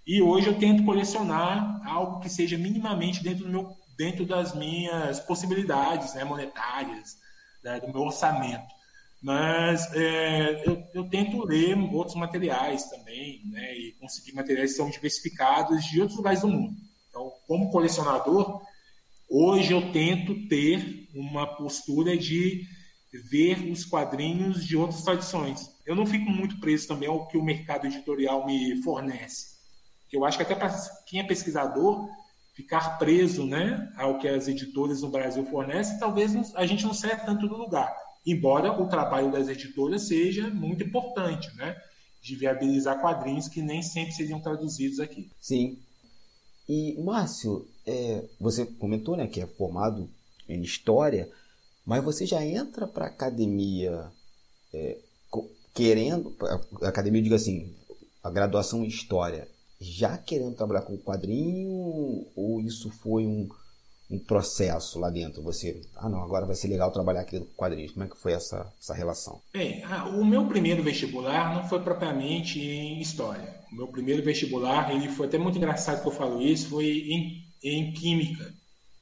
[0.07, 5.21] E hoje eu tento colecionar algo que seja minimamente dentro, do meu, dentro das minhas
[5.21, 7.19] possibilidades né, monetárias,
[7.63, 8.81] né, do meu orçamento.
[9.23, 14.89] Mas é, eu, eu, tento ler outros materiais também, né, e conseguir materiais que são
[14.89, 16.75] diversificados de outros lugares do mundo.
[17.11, 18.63] Então, como colecionador,
[19.29, 22.65] hoje eu tento ter uma postura de
[23.29, 25.69] ver os quadrinhos de outras tradições.
[25.85, 29.61] Eu não fico muito preso também ao que o mercado editorial me fornece
[30.13, 30.75] eu acho que até para
[31.07, 32.09] quem é pesquisador,
[32.55, 37.17] ficar preso né, ao que as editoras no Brasil fornecem, talvez a gente não saia
[37.17, 37.95] tanto do lugar.
[38.27, 41.75] Embora o trabalho das editoras seja muito importante, né?
[42.21, 45.31] De viabilizar quadrinhos que nem sempre seriam traduzidos aqui.
[45.41, 45.79] Sim.
[46.71, 50.09] E, Márcio, é, você comentou né, que é formado
[50.49, 51.29] em História,
[51.85, 54.09] mas você já entra para a academia
[54.73, 54.97] é,
[55.75, 56.33] querendo...
[56.81, 57.75] A academia, diga assim,
[58.23, 59.49] a graduação em História
[59.81, 63.49] já querendo trabalhar com quadrinho ou isso foi um,
[64.09, 65.43] um processo lá dentro?
[65.43, 67.91] Você, ah não, agora vai ser legal trabalhar aqui com quadrinhos.
[67.91, 69.43] Como é que foi essa, essa relação?
[69.53, 69.83] Bem,
[70.15, 73.60] o meu primeiro vestibular não foi propriamente em história.
[73.71, 77.45] O meu primeiro vestibular, ele foi até muito engraçado que eu falo isso, foi em,
[77.63, 78.55] em química.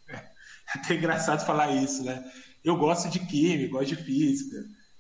[0.75, 2.23] É até engraçado falar isso, né?
[2.63, 4.57] Eu gosto de química, gosto de física.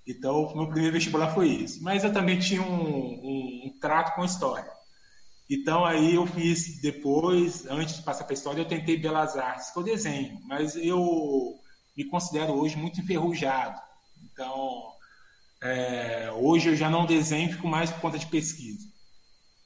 [0.07, 1.83] Então, meu primeiro vestibular foi isso.
[1.83, 4.73] Mas eu também tinha um, um, um trato com história.
[5.51, 9.79] Então aí eu fiz depois, antes de passar para história, eu tentei Belas Artes, que
[9.79, 11.59] eu desenho, mas eu
[11.97, 13.81] me considero hoje muito enferrujado.
[14.23, 14.93] Então
[15.63, 18.87] é, hoje eu já não desenho, fico mais por conta de pesquisa.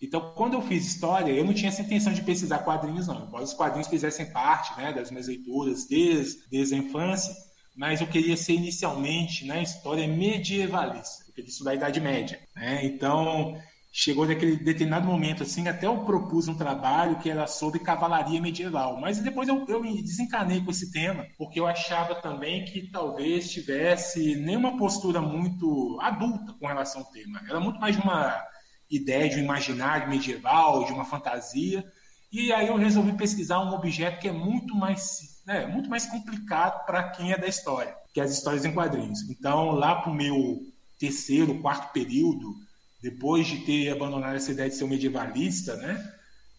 [0.02, 3.24] Então, quando eu fiz história, eu não tinha essa intenção de pesquisar quadrinhos, não.
[3.24, 7.32] Embora os quadrinhos fizessem parte né, das minhas leituras desde, desde a infância,
[7.76, 12.40] mas eu queria ser inicialmente na né, história medievalista, eu queria estudar a Idade Média.
[12.54, 12.84] Né?
[12.84, 13.56] Então,
[13.92, 19.00] chegou naquele determinado momento, assim, até eu propus um trabalho que era sobre cavalaria medieval.
[19.00, 23.50] Mas depois eu, eu me desencanei com esse tema, porque eu achava também que talvez
[23.50, 27.40] tivesse nenhuma postura muito adulta com relação ao tema.
[27.48, 28.42] Era muito mais uma
[28.92, 31.84] ideia de um imaginário medieval, de uma fantasia.
[32.30, 36.84] E aí eu resolvi pesquisar um objeto que é muito mais, né, muito mais complicado
[36.84, 39.22] para quem é da história, que é as histórias em quadrinhos.
[39.30, 40.60] Então, lá para o meu
[40.98, 42.54] terceiro, quarto período,
[43.02, 46.12] depois de ter abandonado essa ideia de ser um medievalista, né,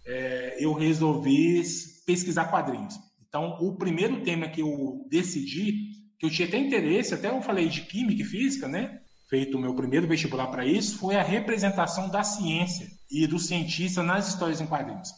[0.06, 1.63] é, eu resolvi
[2.06, 3.00] pesquisar quadrinhos.
[3.28, 7.67] Então, o primeiro tema que eu decidi, que eu tinha até interesse, até eu falei
[7.67, 9.00] de química e física, né,
[9.34, 14.04] feito o meu primeiro vestibular para isso, foi a representação da ciência e do cientista
[14.04, 15.10] nas histórias em quadrinhos.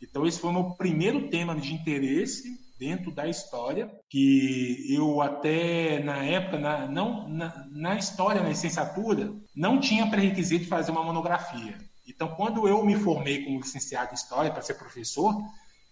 [0.00, 2.42] Então, esse foi o meu primeiro tema de interesse
[2.78, 9.30] dentro da história, que eu até na época, na, não, na, na história, na licenciatura,
[9.54, 11.76] não tinha pré-requisito de fazer uma monografia.
[12.08, 15.34] Então, quando eu me formei como licenciado em História para ser professor,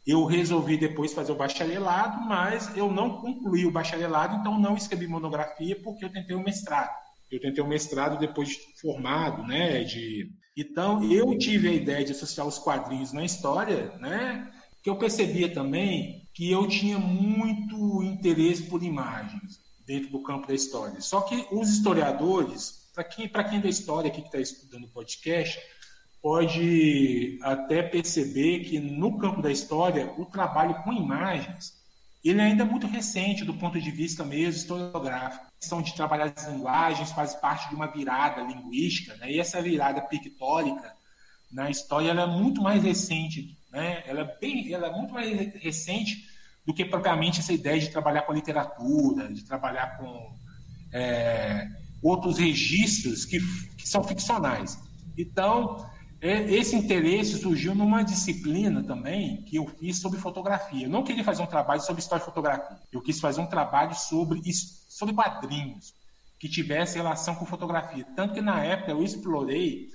[0.06, 5.06] eu resolvi depois fazer o bacharelado, mas eu não concluí o bacharelado, então não escrevi
[5.06, 7.07] monografia porque eu tentei o mestrado.
[7.30, 9.84] Eu tentei o mestrado depois de formado, né?
[9.84, 10.30] De...
[10.56, 14.50] Então, eu tive a ideia de associar os quadrinhos na história, né?
[14.82, 20.54] Que eu percebia também que eu tinha muito interesse por imagens dentro do campo da
[20.54, 21.00] história.
[21.00, 24.92] Só que os historiadores, para quem, quem é da história aqui que está estudando o
[24.92, 25.58] podcast,
[26.22, 31.77] pode até perceber que no campo da história o trabalho com imagens
[32.24, 35.46] ele ainda é muito recente do ponto de vista mesmo historiográfico.
[35.46, 39.30] A questão de trabalhar as linguagens faz parte de uma virada linguística, né?
[39.30, 40.92] e essa virada pictórica
[41.50, 44.02] na história ela é muito mais recente, né?
[44.06, 46.28] ela, é bem, ela é muito mais recente
[46.66, 50.36] do que propriamente essa ideia de trabalhar com a literatura, de trabalhar com
[50.92, 51.66] é,
[52.02, 53.38] outros registros que,
[53.76, 54.78] que são ficcionais.
[55.16, 55.88] Então,
[56.20, 60.86] esse interesse surgiu numa disciplina também que eu fiz sobre fotografia.
[60.86, 62.76] Eu não queria fazer um trabalho sobre história de fotografia.
[62.92, 65.94] Eu quis fazer um trabalho sobre, sobre quadrinhos
[66.38, 68.04] que tivesse relação com fotografia.
[68.16, 69.88] Tanto que na época eu explorei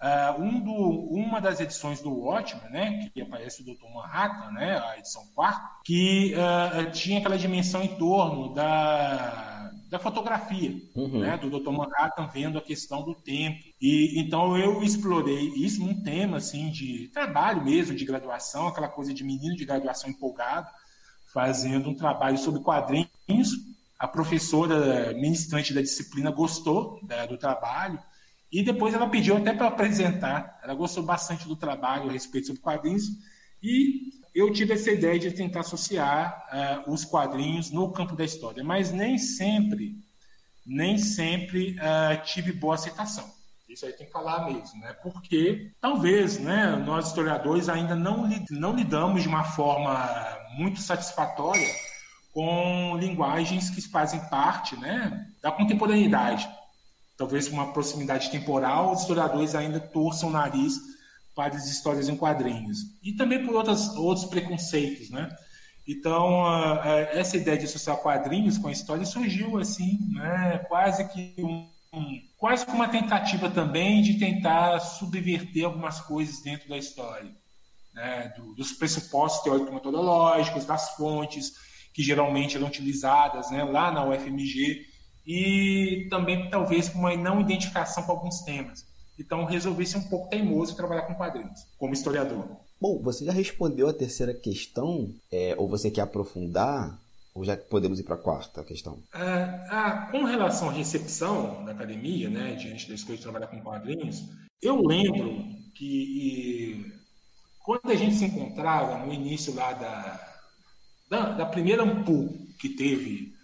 [0.00, 3.88] uh, um do, uma das edições do Watchmen, né, que aparece o Dr.
[3.92, 9.53] Manhattan, né, a edição 4, que uh, tinha aquela dimensão em torno da
[9.88, 11.20] da fotografia, uhum.
[11.20, 11.70] né, do Dr.
[11.70, 13.62] Manhattan vendo a questão do tempo.
[13.80, 19.12] E então eu explorei isso num tema assim de trabalho mesmo, de graduação, aquela coisa
[19.12, 20.68] de menino de graduação empolgado,
[21.32, 23.08] fazendo um trabalho sobre quadrinhos.
[23.98, 27.98] A professora ministrante da disciplina gostou né, do trabalho
[28.50, 30.60] e depois ela pediu até para apresentar.
[30.62, 33.04] Ela gostou bastante do trabalho a respeito sobre quadrinhos
[33.62, 38.64] e eu tive essa ideia de tentar associar uh, os quadrinhos no campo da história,
[38.64, 39.96] mas nem sempre,
[40.66, 43.32] nem sempre uh, tive boa aceitação.
[43.68, 44.92] Isso aí tem que falar mesmo, né?
[45.02, 49.96] Porque talvez, né, nós historiadores ainda não, não lidamos de uma forma
[50.56, 51.68] muito satisfatória
[52.32, 56.48] com linguagens que fazem parte, né, da contemporaneidade.
[57.16, 60.93] Talvez uma proximidade temporal, os historiadores ainda torçam o nariz
[61.34, 62.78] para as histórias em quadrinhos.
[63.02, 65.34] E também por outras, outros preconceitos, né?
[65.86, 66.46] Então,
[67.12, 70.58] essa ideia de associar quadrinhos com a história surgiu assim, né?
[70.66, 76.78] quase que um, um, quase uma tentativa também de tentar subverter algumas coisas dentro da
[76.78, 77.30] história,
[77.92, 78.32] né?
[78.36, 81.52] Do, dos pressupostos teórico-metodológicos, das fontes
[81.92, 83.62] que geralmente eram utilizadas né?
[83.62, 84.86] lá na UFMG
[85.26, 88.84] e também talvez uma não identificação com alguns temas.
[89.18, 92.44] Então resolvi ser um pouco teimoso e trabalhar com quadrinhos, como historiador.
[92.80, 96.98] Bom, você já respondeu a terceira questão, é, ou você quer aprofundar?
[97.34, 99.02] Ou já podemos ir para a quarta questão?
[99.12, 103.60] Ah, ah, com relação à recepção da academia, né, diante da escolha de trabalhar com
[103.60, 104.28] quadrinhos,
[104.62, 106.92] eu lembro que
[107.64, 110.36] quando a gente se encontrava no início lá da,
[111.10, 112.28] da, da primeira Ampu
[112.60, 113.34] que teve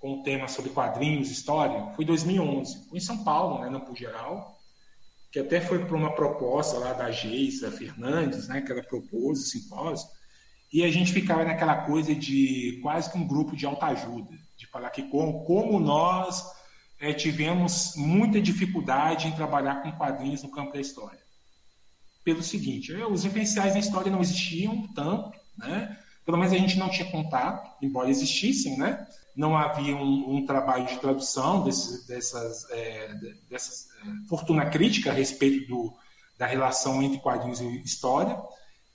[0.00, 2.88] com o tema sobre quadrinhos, história, foi 2011.
[2.88, 4.57] Foi em São Paulo, né, na Ampu Geral
[5.30, 9.46] que até foi para uma proposta lá da Geisa Fernandes, né, que ela propôs o
[9.46, 10.08] simpósio,
[10.72, 14.90] e a gente ficava naquela coisa de quase que um grupo de autoajuda, de falar
[14.90, 16.44] que como, como nós
[17.00, 21.20] é, tivemos muita dificuldade em trabalhar com quadrinhos no campo da história.
[22.24, 25.98] Pelo seguinte, é, os referenciais na história não existiam tanto, né?
[26.24, 29.06] pelo menos a gente não tinha contato, embora existissem, né?
[29.34, 33.14] não havia um, um trabalho de tradução desses, dessas, é,
[33.48, 33.87] dessas
[34.28, 35.94] fortuna crítica a respeito do,
[36.36, 38.40] da relação entre quadrinhos e história.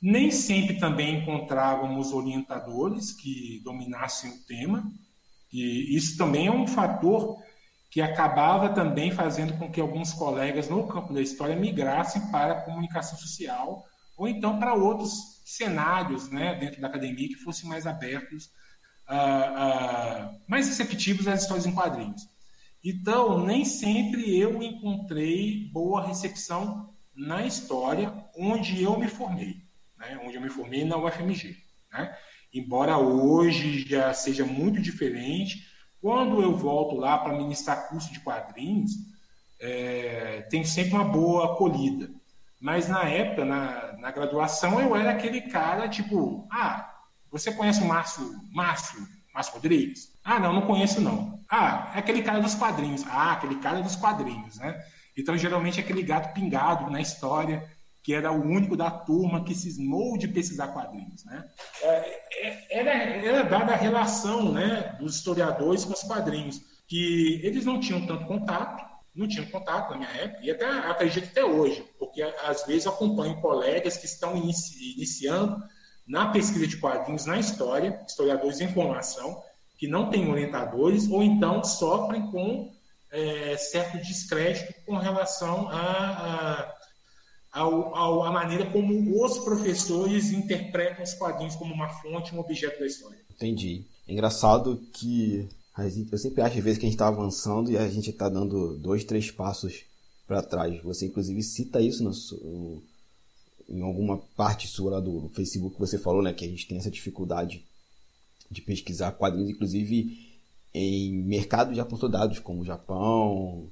[0.02, 4.84] Nem sempre também encontrávamos orientadores que dominassem o tema,
[5.52, 7.38] e isso também é um fator
[7.94, 12.62] que acabava também fazendo com que alguns colegas no campo da história migrassem para a
[12.62, 13.86] comunicação social
[14.18, 18.46] ou então para outros cenários né, dentro da academia que fossem mais abertos
[19.08, 22.28] uh, uh, mais receptivos às histórias em quadrinhos.
[22.84, 29.62] Então, nem sempre eu encontrei boa recepção na história onde eu me formei,
[29.98, 30.20] né?
[30.24, 31.56] onde eu me formei na UFMG.
[31.92, 32.14] Né?
[32.54, 35.66] Embora hoje já seja muito diferente,
[36.02, 38.92] quando eu volto lá para ministrar curso de quadrinhos,
[39.62, 42.12] é, tem sempre uma boa acolhida.
[42.60, 46.94] Mas na época, na, na graduação, eu era aquele cara tipo, ah,
[47.32, 50.12] você conhece o Márcio, Márcio, Márcio Rodrigues?
[50.24, 51.40] Ah, não, não conheço não.
[51.50, 53.04] Ah, é aquele cara dos quadrinhos.
[53.08, 54.84] Ah, aquele cara dos quadrinhos, né?
[55.18, 57.68] Então, geralmente, é aquele gato pingado na história,
[58.04, 61.46] que era o único da turma que cismou de pesquisar quadrinhos, né?
[61.82, 67.66] É, é, era, era dada a relação né, dos historiadores com os quadrinhos, que eles
[67.66, 68.84] não tinham tanto contato,
[69.16, 73.40] não tinham contato na minha época, e até acredito até hoje, porque às vezes acompanho
[73.40, 75.64] colegas que estão inici, iniciando
[76.08, 79.42] na pesquisa de quadrinhos na história, historiadores em formação,
[79.78, 82.72] que não têm orientadores ou então sofrem com
[83.12, 86.74] é, certo descrédito com relação a,
[87.52, 92.80] a, a, a, maneira como os professores interpretam os quadrinhos como uma fonte, um objeto
[92.80, 93.20] da história.
[93.30, 93.86] Entendi.
[94.08, 95.48] É engraçado que
[96.12, 98.78] eu sempre acho às vezes que a gente está avançando e a gente está dando
[98.78, 99.84] dois, três passos
[100.28, 100.82] para trás.
[100.84, 102.82] Você inclusive cita isso no,
[103.70, 106.78] em alguma parte sua lá do Facebook que você falou, né, que a gente tem
[106.78, 107.66] essa dificuldade
[108.50, 110.34] de pesquisar quadrinhos, inclusive
[110.74, 113.70] em mercados já consolidados como Japão,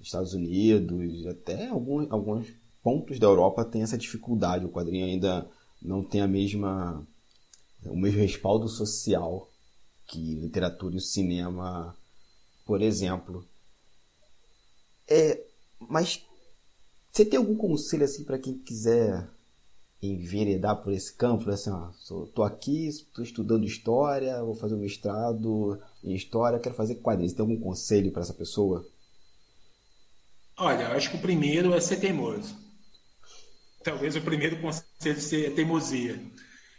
[0.00, 2.46] Estados Unidos, até alguns, alguns
[2.82, 4.66] pontos da Europa tem essa dificuldade.
[4.66, 5.48] O quadrinho ainda
[5.80, 7.06] não tem a mesma
[7.86, 9.50] o mesmo respaldo social
[10.06, 11.96] que literatura e cinema,
[12.64, 13.46] por exemplo.
[15.08, 15.42] É,
[15.78, 16.24] mas
[17.10, 19.28] você tem algum conselho assim para quem quiser
[20.12, 21.48] enveredar por esse campo?
[21.50, 21.90] Assim, ó,
[22.34, 27.32] tô aqui, estou estudando história, vou fazer um mestrado em história, quero fazer quadrinhos.
[27.32, 28.86] Tem algum conselho para essa pessoa?
[30.56, 32.56] Olha, acho que o primeiro é ser teimoso.
[33.82, 36.20] Talvez o primeiro conselho seja teimosia.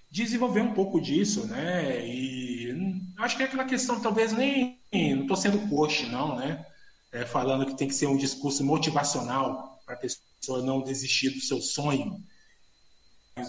[0.09, 2.05] Desenvolver um pouco disso, né?
[2.07, 2.73] E
[3.17, 4.79] acho que é aquela questão, talvez nem.
[4.93, 6.65] Não estou sendo coach, não, né?
[7.11, 11.41] É, falando que tem que ser um discurso motivacional para a pessoa não desistir do
[11.41, 12.23] seu sonho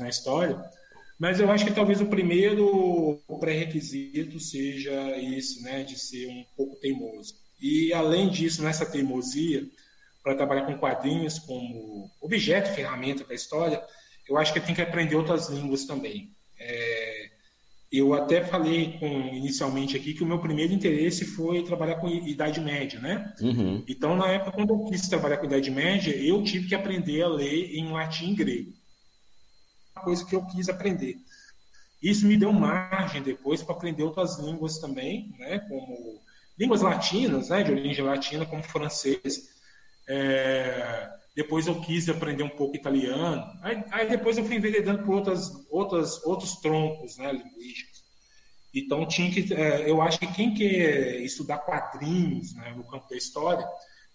[0.01, 0.61] na história.
[1.19, 6.77] Mas eu acho que talvez o primeiro pré-requisito seja isso, né, de ser um pouco
[6.77, 7.35] teimoso.
[7.61, 9.65] E além disso, nessa teimosia,
[10.23, 13.83] para trabalhar com quadrinhos como objeto, ferramenta da história,
[14.29, 16.35] eu acho que tem que aprender outras línguas também.
[16.59, 17.31] É,
[17.91, 22.61] eu até falei com, inicialmente aqui que o meu primeiro interesse foi trabalhar com Idade
[22.61, 23.33] Média, né?
[23.41, 23.85] Uhum.
[23.89, 27.29] Então, na época, quando eu quis trabalhar com Idade Média, eu tive que aprender a
[27.29, 28.76] ler em latim e grego
[30.01, 31.17] coisa que eu quis aprender.
[32.03, 36.21] Isso me deu margem depois para aprender outras línguas também, né, como
[36.59, 39.49] línguas latinas, né, de origem latina, como francês.
[40.09, 43.45] É, depois eu quis aprender um pouco italiano.
[43.63, 48.05] Aí, aí, depois eu fui enveredando por outras, outras, outros troncos né, linguísticos.
[48.73, 53.17] Então tinha que, é, eu acho que quem quer estudar quadrinhos né, no campo da
[53.17, 53.67] história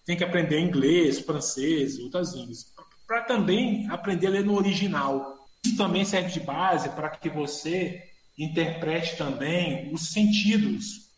[0.04, 2.72] tem que aprender inglês, francês outras línguas,
[3.06, 5.41] para também aprender a ler no original.
[5.64, 8.02] Isso também serve de base para que você
[8.36, 11.10] interprete também os sentidos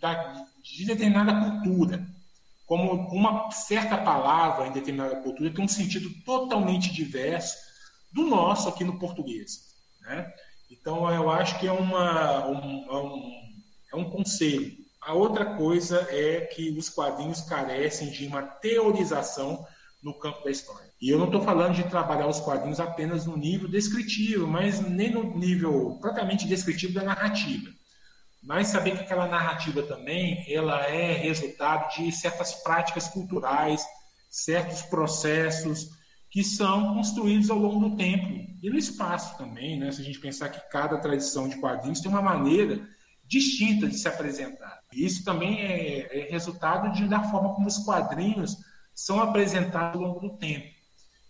[0.00, 2.06] da, de determinada cultura.
[2.66, 7.56] Como uma certa palavra em determinada cultura tem um sentido totalmente diverso
[8.12, 9.74] do nosso aqui no português.
[10.00, 10.32] Né?
[10.70, 13.32] Então, eu acho que é, uma, um, é um,
[13.92, 14.72] é um conselho.
[15.00, 19.66] A outra coisa é que os quadrinhos carecem de uma teorização
[20.02, 20.83] no campo da história.
[21.04, 25.10] E eu não estou falando de trabalhar os quadrinhos apenas no nível descritivo, mas nem
[25.10, 27.70] no nível propriamente descritivo da narrativa.
[28.42, 33.84] Mas saber que aquela narrativa também ela é resultado de certas práticas culturais,
[34.30, 35.90] certos processos
[36.30, 38.26] que são construídos ao longo do tempo
[38.62, 39.92] e no espaço também, né?
[39.92, 42.80] Se a gente pensar que cada tradição de quadrinhos tem uma maneira
[43.26, 44.80] distinta de se apresentar.
[44.90, 48.56] Isso também é, é resultado de, da forma como os quadrinhos
[48.94, 50.73] são apresentados ao longo do tempo.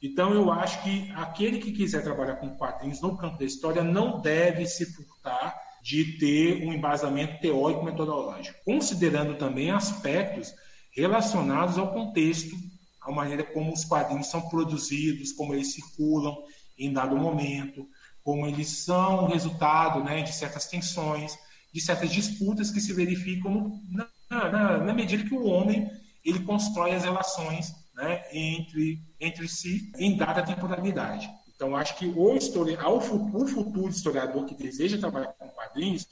[0.05, 4.21] Então, eu acho que aquele que quiser trabalhar com quadrinhos no campo da história não
[4.21, 10.53] deve se furtar de ter um embasamento teórico-metodológico, considerando também aspectos
[10.95, 12.55] relacionados ao contexto,
[13.01, 16.37] à maneira como os quadrinhos são produzidos, como eles circulam
[16.77, 17.89] em dado momento,
[18.23, 21.35] como eles são resultado né, de certas tensões,
[21.73, 25.91] de certas disputas que se verificam na, na, na medida que o homem
[26.23, 31.29] ele constrói as relações né, entre, entre si em dada temporalidade.
[31.55, 36.07] Então, acho que o, histori o futuro historiador que deseja trabalhar com quadrinhos,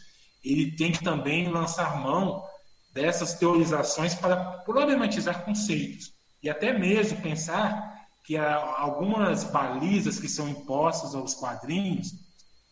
[0.45, 2.45] ele tem que também lançar mão
[2.93, 6.13] dessas teorizações para problematizar conceitos
[6.43, 7.93] e até mesmo pensar
[8.25, 12.13] que algumas balizas que são impostas aos quadrinhos,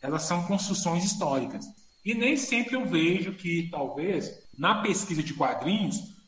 [0.02, 1.64] elas são construções históricas.
[2.04, 6.19] E nem sempre eu vejo que, talvez, na pesquisa de quadrinhos,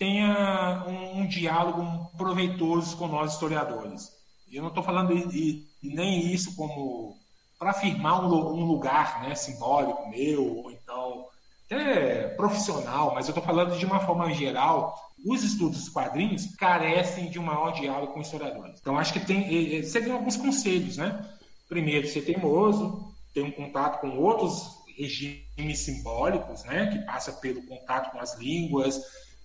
[0.00, 4.10] tenha um, um diálogo proveitoso com nós historiadores.
[4.50, 7.18] Eu não estou falando de, de, nem isso como
[7.58, 11.26] para afirmar um, um, lugar né, simbólico meu, ou então
[11.66, 14.98] até profissional, mas eu estou falando de uma forma geral.
[15.24, 18.80] Os estudos dos quadrinhos carecem de um maior diálogo com historiadores.
[18.80, 21.28] Então, acho que tem, seriam alguns conselhos, né?
[21.68, 26.86] Primeiro, ser teimoso, ter um contato com outros regimes simbólicos, né?
[26.86, 28.98] Que passa pelo contato com as línguas,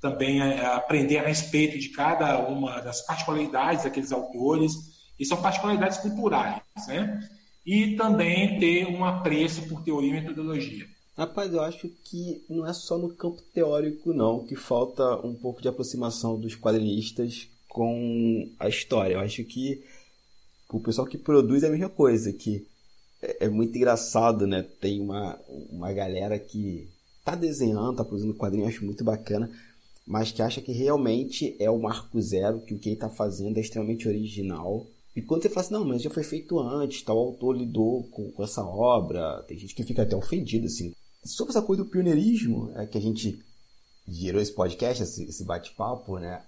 [0.05, 4.73] também é, aprender a respeito de cada uma das particularidades daqueles autores,
[5.19, 7.27] e são particularidades culturais, né?
[7.65, 10.85] E também ter um apreço por teoria e metodologia.
[11.17, 15.59] Rapaz, eu acho que não é só no campo teórico, não, que falta um pouco
[15.59, 19.15] de aproximação dos quadrinistas com a história.
[19.15, 19.83] Eu acho que
[20.69, 22.67] o pessoal que produz é a mesma coisa, que
[23.23, 24.63] é, é muito engraçado, né?
[24.79, 25.39] Tem uma,
[25.71, 26.87] uma galera que
[27.23, 29.49] tá desenhando, tá produzindo quadrinhos, eu acho muito bacana,
[30.05, 33.57] mas que acha que realmente é o marco zero, que o que ele está fazendo
[33.57, 34.85] é extremamente original.
[35.15, 38.29] E quando você fala assim, não, mas já foi feito antes, tal autor lidou com,
[38.31, 40.93] com essa obra, tem gente que fica até ofendido, assim.
[41.23, 43.39] Sobre essa coisa do pioneirismo, é que a gente
[44.07, 46.43] gerou esse podcast, esse, esse bate-papo, né?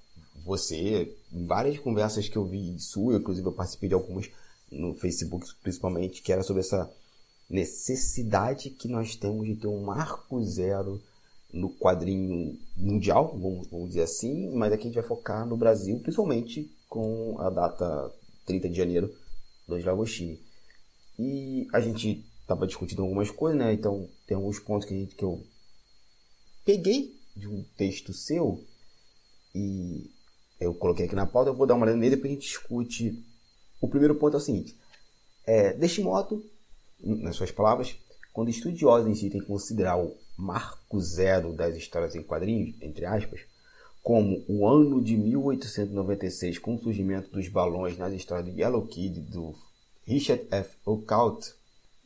[0.46, 4.30] Você, em várias conversas que eu vi sua, inclusive eu participei de algumas
[4.72, 6.92] no Facebook principalmente, que era sobre essa
[7.50, 11.02] necessidade que nós temos de ter um marco zero
[11.52, 16.00] no quadrinho mundial, vamos, vamos dizer assim, mas aqui a gente vai focar no Brasil,
[16.00, 18.12] principalmente com a data
[18.46, 19.14] 30 de janeiro
[19.68, 20.40] do Lagostini.
[21.18, 23.74] E a gente estava discutindo algumas coisas, né?
[23.74, 25.44] Então tem alguns pontos que, gente, que eu
[26.64, 28.64] peguei de um texto seu
[29.54, 30.10] e
[30.60, 33.24] eu coloquei aqui na pauta, eu vou dar uma olhada nele depois a gente discute.
[33.80, 34.76] O primeiro ponto é o seguinte:
[35.46, 36.44] é, deste modo,
[37.00, 37.96] nas suas palavras,
[38.38, 43.40] quando estudiosos insistem em considerar o marco zero das histórias em quadrinhos, entre aspas,
[44.04, 49.22] como o ano de 1896 com o surgimento dos balões nas histórias de Yellow Kid
[49.22, 49.56] do
[50.06, 50.78] Richard F.
[50.86, 51.52] Occult,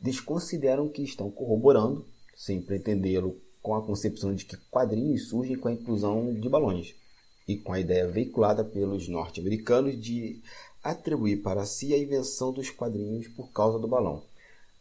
[0.00, 5.72] desconsideram que estão corroborando, sem pretendê-lo, com a concepção de que quadrinhos surgem com a
[5.74, 6.94] inclusão de balões
[7.46, 10.40] e com a ideia veiculada pelos norte-americanos de
[10.82, 14.31] atribuir para si a invenção dos quadrinhos por causa do balão.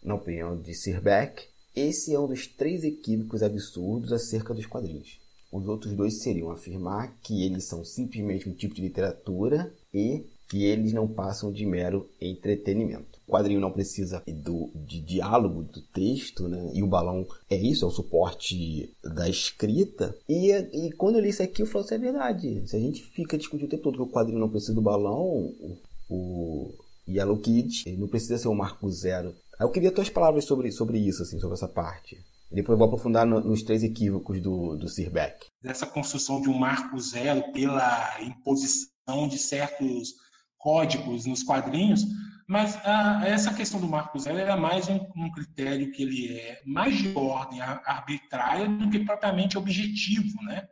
[0.04, 1.44] Na opinião de Sir Beck,
[1.76, 5.20] esse é um dos três equívocos absurdos acerca dos quadrinhos.
[5.52, 10.66] Os outros dois seriam afirmar que eles são simplesmente um tipo de literatura e que
[10.66, 13.20] eles não passam de mero entretenimento.
[13.26, 16.72] O quadrinho não precisa do, de diálogo do texto, né?
[16.74, 20.14] E o balão é isso, é o suporte da escrita.
[20.28, 22.68] E, e quando eu li isso aqui, eu falo, isso é verdade.
[22.68, 25.54] Se a gente fica discutindo o tempo todo que o quadrinho não precisa do balão,
[25.62, 25.78] o,
[26.10, 26.74] o
[27.08, 29.34] Yellow Kid não precisa ser um marco zero.
[29.62, 32.18] Eu queria tuas palavras sobre, sobre isso, assim, sobre essa parte.
[32.52, 35.46] Depois vou aprofundar no, nos três equívocos do, do Sir Beck.
[35.62, 40.16] Dessa construção de um marco zero pela imposição de certos
[40.58, 42.04] códigos nos quadrinhos,
[42.48, 46.62] mas a, essa questão do marco zero era mais um, um, critério que ele é
[46.66, 50.68] mais de ordem arbitrária do que propriamente objetivo, né?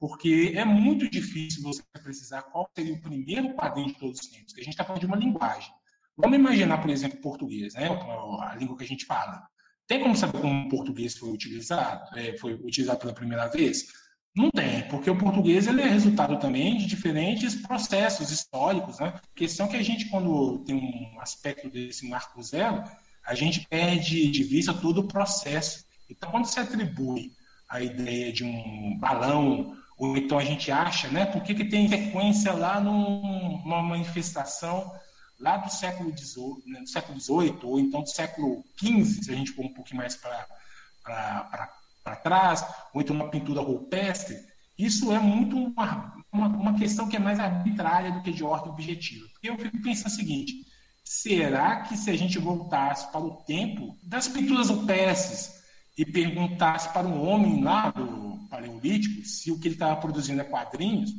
[0.00, 4.48] Porque é muito difícil você precisar qual seria o primeiro quadrinho de todos os tempos,
[4.48, 5.72] porque a gente está falando de uma linguagem.
[6.16, 7.88] Vamos imaginar, por exemplo, português, né?
[7.88, 9.46] a língua que a gente fala.
[9.86, 13.86] Tem como saber como o português foi utilizado, é, foi utilizado pela primeira vez?
[14.34, 19.18] Não tem, porque o português ele é resultado também de diferentes processos históricos, né?
[19.34, 22.82] Questão é que a gente, quando tem um aspecto desse marco zero,
[23.24, 25.86] a gente perde de vista todo o processo.
[26.10, 27.32] Então, quando se atribui
[27.68, 31.26] a ideia de um balão, ou então a gente acha, né?
[31.26, 34.92] Por que, que tem sequência lá num, numa manifestação
[35.38, 39.34] lá do século XVIII, né, do século XVIII, ou então do século XV, se a
[39.34, 42.64] gente for um pouquinho mais para trás,
[42.94, 44.36] ou então uma pintura rupestre,
[44.78, 48.70] isso é muito uma, uma, uma, questão que é mais arbitrária do que de ordem
[48.70, 49.26] objetiva.
[49.32, 50.66] Porque eu fico pensando o seguinte:
[51.02, 55.62] será que se a gente voltasse para o tempo das pinturas rupestres
[55.96, 60.44] e perguntasse para um homem lá do Paleolítico se o que ele estava produzindo é
[60.44, 61.10] quadrinhos,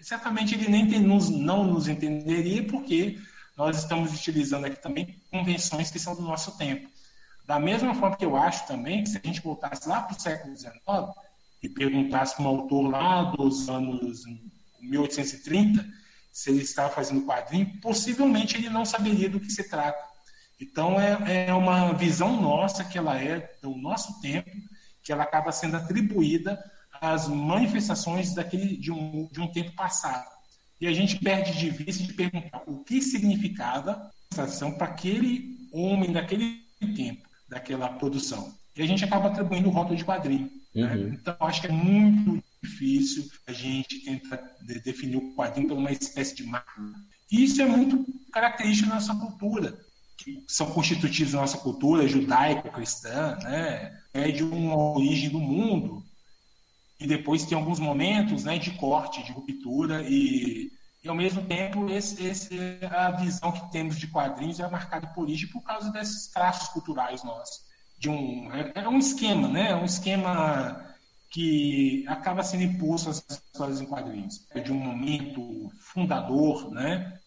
[0.00, 3.18] certamente ele nem tem, nos, não nos entenderia, porque
[3.58, 6.88] nós estamos utilizando aqui também convenções que são do nosso tempo.
[7.44, 10.20] Da mesma forma que eu acho também que se a gente voltasse lá para o
[10.20, 10.76] século XIX
[11.60, 14.22] e perguntasse para um autor lá dos anos
[14.80, 15.84] 1830
[16.30, 19.98] se ele estava fazendo quadrinho, possivelmente ele não saberia do que se trata.
[20.60, 24.50] Então é, é uma visão nossa que ela é do nosso tempo,
[25.02, 26.62] que ela acaba sendo atribuída
[27.00, 30.37] às manifestações daquele de um, de um tempo passado.
[30.80, 36.12] E a gente perde de vista de perguntar o que significava a para aquele homem
[36.12, 36.62] daquele
[36.94, 38.54] tempo daquela produção.
[38.76, 40.50] E a gente acaba atribuindo o rótulo de quadrinho.
[40.74, 40.94] Né?
[40.94, 41.04] Uhum.
[41.04, 41.18] Né?
[41.20, 44.36] Então, acho que é muito difícil a gente tentar
[44.84, 46.80] definir o quadrinho como uma espécie de marca.
[47.30, 49.78] Isso é muito característico da nossa cultura,
[50.16, 53.98] que são constitutivos da nossa cultura judaico-cristã, né?
[54.12, 56.04] é de uma origem do mundo.
[57.00, 60.70] E depois tem alguns momentos né, de corte, de ruptura e
[61.02, 62.58] e, ao mesmo tempo, esse, esse,
[62.90, 67.22] a visão que temos de quadrinhos é marcada por isso por causa desses traços culturais
[67.22, 67.66] nossos.
[67.98, 69.70] De um, é, é um esquema, né?
[69.70, 70.84] É um esquema
[71.30, 74.46] que acaba sendo imposto às histórias em quadrinhos.
[74.50, 77.18] É de um momento fundador, né?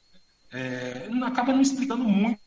[0.51, 2.39] É, acaba não explicando muito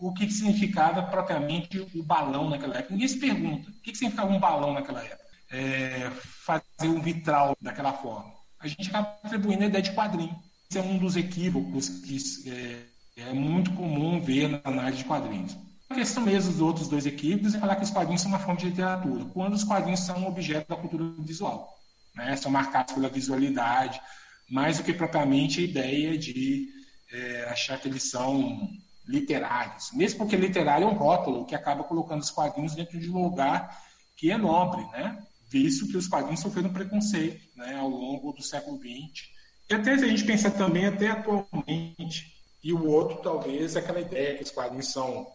[0.00, 2.92] o que, significava propriamente o balão naquela época.
[2.92, 5.29] Ninguém se pergunta o que significava um balão naquela época.
[5.50, 6.10] É,
[6.44, 10.36] fazer um vitral daquela forma a gente acaba atribuindo a ideia de quadrinho.
[10.68, 15.56] Esse é um dos equívocos que é, é muito comum ver na análise de quadrinhos.
[15.88, 18.60] A questão mesmo dos outros dois equívocos é falar que os quadrinhos são uma forma
[18.60, 21.74] de literatura, quando os quadrinhos são um objeto da cultura visual.
[22.14, 22.36] né?
[22.36, 24.00] são marcados pela visualidade,
[24.48, 26.68] mais do que propriamente a ideia de
[27.10, 28.68] é, achar que eles são
[29.08, 29.90] literários.
[29.92, 33.76] Mesmo porque literário é um rótulo que acaba colocando os quadrinhos dentro de um lugar
[34.16, 35.18] que é nobre, né?
[35.50, 39.28] Visto que os quadrinhos sofreram preconceito né, ao longo do século XX.
[39.68, 42.32] E até se a gente pensar também, até atualmente,
[42.62, 45.26] e o outro talvez aquela ideia que os quadrinhos são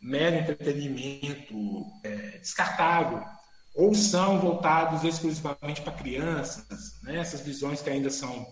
[0.00, 3.22] mero entretenimento é, descartável,
[3.74, 7.18] ou são voltados exclusivamente para crianças, né?
[7.18, 8.46] essas visões que ainda são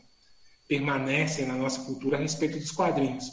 [0.68, 3.30] permanecem na nossa cultura a respeito dos quadrinhos.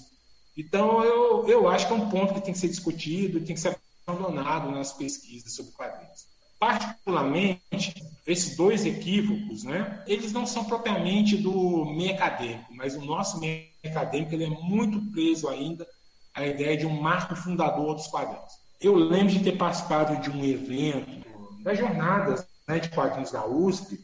[0.55, 3.61] Então, eu, eu acho que é um ponto que tem que ser discutido, tem que
[3.61, 6.30] ser abandonado nas pesquisas sobre quadrinhos.
[6.61, 7.95] Particularmente,
[8.27, 13.65] esses dois equívocos, né, eles não são propriamente do meio acadêmico, mas o nosso meio
[13.83, 15.87] acadêmico ele é muito preso ainda
[16.35, 18.53] à ideia de um marco fundador dos quadrinhos.
[18.79, 21.25] Eu lembro de ter participado de um evento
[21.63, 23.99] das jornadas né, de quadrinhos da USP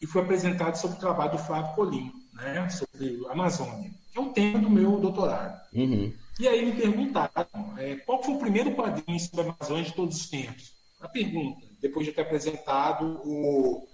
[0.00, 4.20] e foi apresentado sobre o trabalho do Flávio Colim, né, sobre a Amazônia, que é
[4.20, 5.56] um tema do meu doutorado.
[5.72, 6.12] Uhum.
[6.40, 7.46] E aí me perguntaram
[7.78, 10.72] é, qual foi o primeiro quadrinho sobre a Amazônia de todos os tempos.
[11.00, 13.86] A pergunta, depois de ter apresentado o,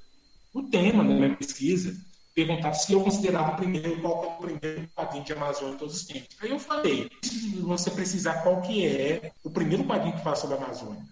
[0.53, 1.97] o tema da minha pesquisa,
[2.35, 6.05] perguntar se eu considerava o primeiro, qual é o primeiro quadrinho de Amazônia todos os
[6.05, 6.37] tempos.
[6.41, 10.57] Aí eu falei, se você precisar qual que é o primeiro quadrinho que fala sobre
[10.57, 11.03] a Amazônia,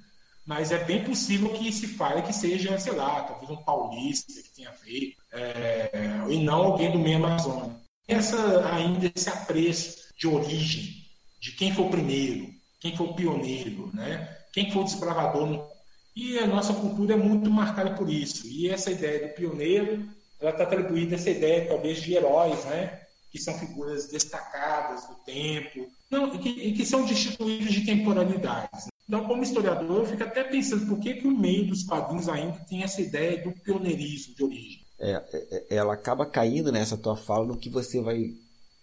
[0.44, 4.54] mas é bem possível que se fale que seja, sei lá, talvez um paulista que
[4.54, 5.90] tenha feito, é,
[6.28, 7.74] e não alguém do meio Amazônia.
[8.06, 10.94] Essa, ainda esse apreço de origem,
[11.40, 12.48] de quem foi o primeiro,
[12.78, 14.36] quem foi o pioneiro, né?
[14.56, 15.68] quem foi o desbravador.
[16.16, 18.46] E a nossa cultura é muito marcada por isso.
[18.48, 20.08] E essa ideia do pioneiro,
[20.40, 23.02] ela está atribuída a essa ideia, talvez, de heróis, né?
[23.36, 28.86] que são figuras destacadas do tempo, não, e que, e que são destituídos de temporalidades.
[29.06, 32.58] Então, como historiador, eu fico até pensando por que, que o meio dos quadrinhos ainda
[32.68, 34.86] tem essa ideia do pioneirismo de origem.
[34.98, 38.34] É, é, é, ela acaba caindo nessa tua fala no que você vai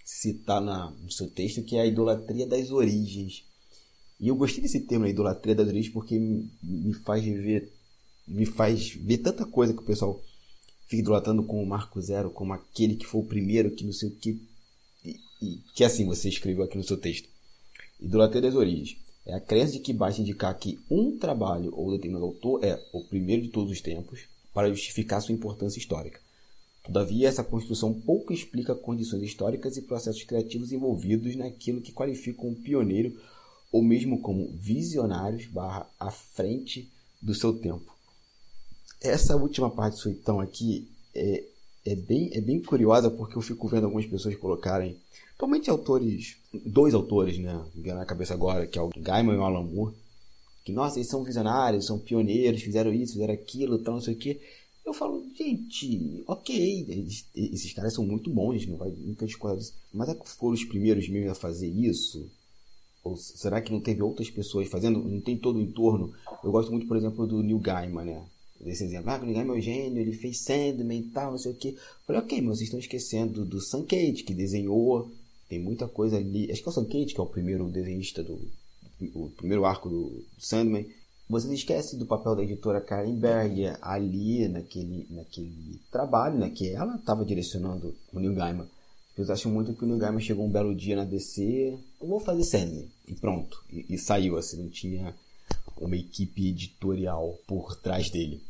[0.05, 3.43] citar na, no seu texto, que é a idolatria das origens.
[4.19, 7.71] E eu gostei desse termo, idolatria das origens, porque me, faz ver
[8.27, 10.21] me faz ver tanta coisa que o pessoal
[10.87, 14.09] fica idolatrando como o Marco Zero, como aquele que foi o primeiro, que não sei
[14.09, 14.41] o que.
[15.03, 17.27] E, e, que assim você escreveu aqui no seu texto.
[17.99, 18.97] Idolatria das origens.
[19.25, 23.01] É a crença de que basta indicar que um trabalho ou determinado autor é o
[23.05, 24.21] primeiro de todos os tempos
[24.53, 26.19] para justificar sua importância histórica.
[26.83, 32.55] Todavia, essa construção pouco explica condições históricas e processos criativos envolvidos naquilo que qualifica como
[32.55, 33.17] pioneiro
[33.73, 36.89] ou mesmo como visionários barra à frente
[37.21, 37.93] do seu tempo.
[39.01, 41.43] Essa última parte do então aqui é,
[41.85, 44.97] é, bem, é bem curiosa porque eu fico vendo algumas pessoas colocarem
[45.43, 47.61] Principalmente autores, dois autores, né?
[47.75, 49.93] Me na cabeça agora, que é o Gaiman e o Alan Moore.
[50.63, 54.17] Que, nossa, eles são visionários, são pioneiros, fizeram isso, fizeram aquilo, tal, não sei o
[54.17, 54.39] quê.
[54.85, 59.73] Eu falo, gente, ok, eles, esses caras são muito bons, não vai nunca discordar disso.
[59.93, 62.25] Mas é que foram os primeiros mesmo a fazer isso?
[63.03, 64.99] Ou será que não teve outras pessoas fazendo?
[64.99, 66.13] Não tem todo o entorno?
[66.43, 68.23] Eu gosto muito, por exemplo, do Neil Gaiman, né?
[68.59, 69.09] Desse exemplo.
[69.09, 71.55] Ah, o Neil Gaiman é um gênio, ele fez Sandman e tal, não sei o
[71.55, 71.75] quê.
[72.07, 75.11] Falei, ok, mas vocês estão esquecendo do Sam Cage, que desenhou
[75.53, 76.51] tem muita coisa ali.
[76.51, 78.39] Acho que é o Sam Kate, que é o primeiro desenhista do.
[79.13, 80.87] O primeiro arco do Sandman.
[81.29, 86.49] Você esquece do papel da editora Karen Berger ali naquele, naquele trabalho, né?
[86.49, 88.67] Que ela estava direcionando o Neil Gaiman.
[89.15, 91.77] Eu acho muito que o Neil Gaiman chegou um belo dia na DC,
[92.07, 92.87] vou fazer Sandman.
[93.07, 93.63] E pronto.
[93.71, 95.13] E, e saiu, assim, não tinha
[95.77, 98.41] uma equipe editorial por trás dele.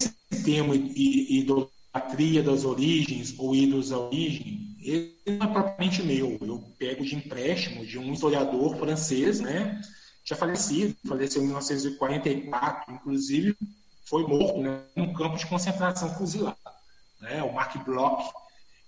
[0.00, 6.38] Esse termo idolatria das origens ou ídolos à origem ele não é propriamente meu.
[6.40, 9.80] Eu pego de empréstimo de um historiador francês, né?
[10.24, 13.56] Já falecido, faleceu em 1944, inclusive
[14.04, 16.56] foi morto né, num campo de concentração fuzilado.
[17.20, 17.42] Né?
[17.42, 18.32] O Marc Bloch,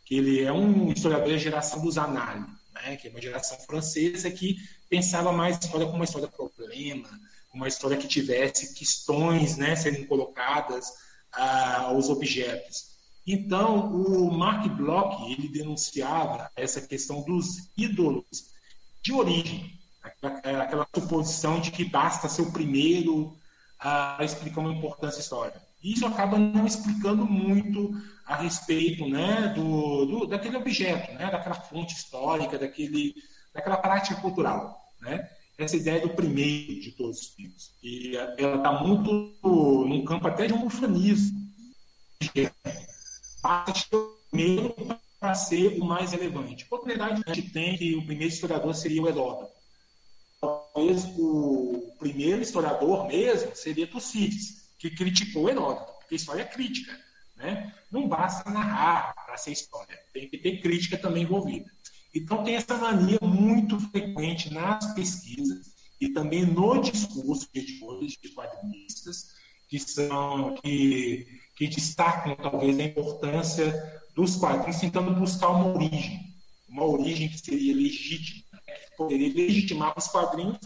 [0.05, 2.97] que ele é um historiador da geração dos Annales, né?
[2.97, 4.57] que é uma geração francesa que
[4.89, 7.09] pensava mais a história como uma história problema,
[7.53, 10.87] uma história que tivesse questões né, sendo colocadas
[11.33, 12.93] ah, aos objetos.
[13.27, 18.53] Então, o Mark Bloch ele denunciava essa questão dos ídolos
[19.03, 23.37] de origem, aquela, aquela suposição de que basta ser o primeiro
[23.79, 25.61] a explicar uma importância histórica.
[25.83, 27.93] Isso acaba não explicando muito
[28.33, 33.15] a respeito né, do, do, daquele objeto, né, daquela fonte histórica, daquele,
[33.53, 34.81] daquela prática cultural.
[35.03, 35.29] Né?
[35.59, 37.75] Essa ideia do primeiro de todos os tempos.
[37.83, 39.35] E ela está muito
[39.87, 41.43] num campo até de um ufanismo
[43.43, 43.91] parte
[44.31, 44.75] primeiro
[45.21, 46.65] para ser o mais relevante.
[46.65, 49.53] Oportunidade a gente tem que o primeiro historiador seria o Heródoto.
[50.41, 56.99] Talvez o primeiro historiador mesmo seria Tucídides, que criticou Heródoto, porque história é crítica.
[57.37, 57.75] Né?
[57.93, 61.71] Não basta narrar para ser história, tem que ter crítica também envolvida.
[62.15, 68.31] Então, tem essa mania muito frequente nas pesquisas e também no discurso de editores, de
[68.31, 69.35] quadrinistas,
[69.69, 71.27] que, são, que,
[71.57, 76.21] que destacam talvez a importância dos quadrinhos, tentando buscar uma origem,
[76.69, 78.75] uma origem que seria legítima, né?
[78.75, 80.59] que poderia legitimar os quadrinhos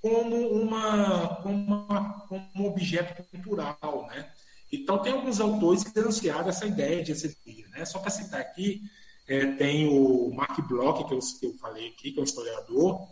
[0.00, 4.06] como, uma, como, uma, como um objeto cultural.
[4.08, 4.30] Né?
[4.72, 7.68] Então, tem alguns autores que denunciaram essa ideia de hegemonia.
[7.68, 7.84] Né?
[7.84, 8.80] Só para citar aqui,
[9.28, 13.06] é, tem o Marc Bloch, que eu, que eu falei aqui, que é um historiador,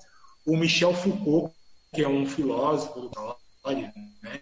[0.47, 1.55] o Michel Foucault,
[1.95, 3.93] que é um filósofo do história,
[4.23, 4.41] né?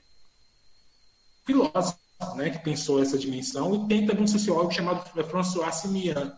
[1.44, 1.98] filósofo
[2.36, 6.36] né, que pensou essa dimensão, e tem também um sociólogo chamado François Simian,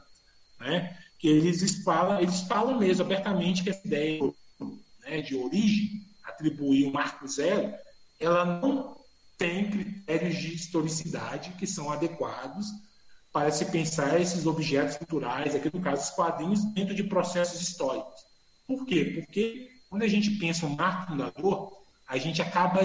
[0.59, 4.21] né, que eles falam, eles falam mesmo abertamente que essa ideia
[5.01, 7.75] né, de origem, atribuir um marco zero,
[8.19, 9.00] ela não
[9.41, 12.67] tem critérios de historicidade que são adequados
[13.33, 18.21] para se pensar esses objetos culturais, aqui no caso os quadrinhos, dentro de processos históricos.
[18.67, 19.13] Por quê?
[19.15, 21.73] Porque quando a gente pensa um marco fundador,
[22.07, 22.81] a gente acaba,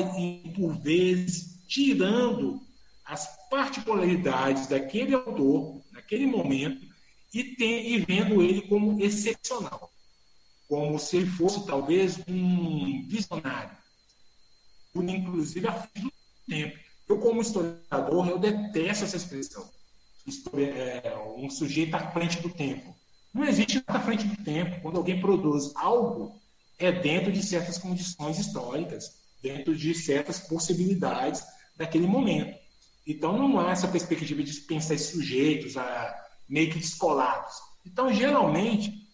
[0.56, 2.62] por vezes, tirando
[3.04, 6.88] as particularidades daquele autor, naquele momento,
[7.34, 9.92] e, tem, e vendo ele como excepcional
[10.68, 13.78] como se ele fosse talvez um visionário,
[14.92, 15.88] por inclusive a
[16.48, 16.78] tempo.
[17.08, 19.70] Eu, como historiador, eu detesto essa expressão.
[20.58, 22.96] É, um sujeito à frente do tempo.
[23.34, 24.82] Não existe nada à frente do tempo.
[24.82, 26.42] Quando alguém produz algo,
[26.80, 31.44] é dentro de certas condições históricas, dentro de certas possibilidades
[31.78, 32.58] daquele momento.
[33.06, 37.54] Então, não há essa perspectiva de pensar sujeitos a, meio que descolados.
[37.86, 39.06] Então, geralmente,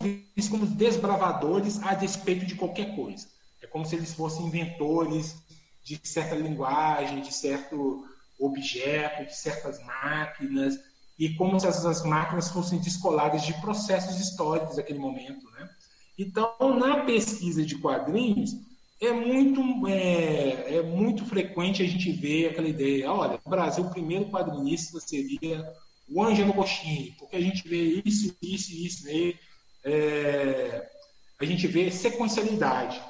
[0.00, 3.28] eles como desbravadores a despeito de qualquer coisa.
[3.62, 5.36] É como se eles fossem inventores
[5.82, 8.04] de certa linguagem, de certo
[8.38, 10.78] objeto, de certas máquinas,
[11.18, 15.44] e como se essas máquinas fossem descoladas de processos históricos daquele momento.
[15.50, 15.68] Né?
[16.18, 18.56] Então, na pesquisa de quadrinhos,
[19.00, 23.90] é muito, é, é muito frequente a gente ver aquela ideia, olha, no Brasil o
[23.90, 25.66] primeiro quadrinista seria
[26.08, 29.08] o Ângelo Goscinny, porque a gente vê isso, isso isso
[29.84, 30.90] é,
[31.38, 33.00] a gente vê sequencialidade.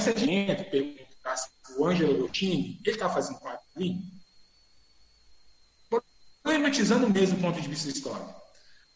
[0.00, 4.02] Essa gente perguntasse o Ângelo Lottini, ele está fazendo quadrinho?
[6.42, 8.34] Problematizando mesmo do ponto de vista histórico.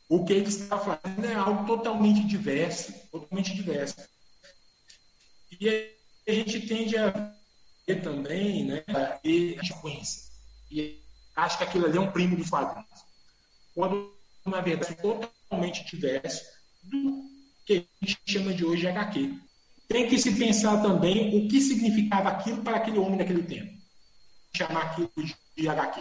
[0.09, 3.97] O que ele está fazendo é algo totalmente diverso, totalmente diverso.
[5.61, 5.95] E
[6.27, 7.11] a gente tende a
[7.87, 10.33] ver também, né, a sequência.
[10.71, 11.03] E
[11.37, 13.05] acho que aquilo ali é um primo dos quadrinhos.
[13.75, 14.15] Quando
[14.47, 16.45] na verdade, totalmente diverso
[16.83, 17.25] do
[17.67, 19.44] que a gente chama de hoje HQ.
[19.89, 23.72] Tem que se pensar também o que significava aquilo para aquele homem naquele tempo.
[24.57, 25.11] Chamar aquilo
[25.57, 26.01] de HQ.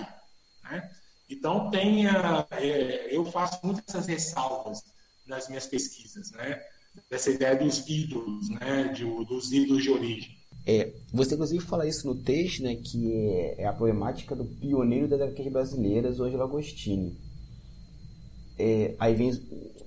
[0.64, 0.92] Né?
[1.30, 4.84] Então, tenha, é, eu faço muitas ressalvas
[5.26, 6.62] nas minhas pesquisas, né?
[7.10, 8.90] dessa ideia dos ídolos, né?
[8.90, 10.38] De, dos ídolos de origem.
[10.66, 15.10] É, você inclusive fala isso no texto, né, que é, é a problemática do pioneiro
[15.10, 17.18] das HQs brasileiras, Ângelo Agostini
[18.58, 19.32] é, aí vem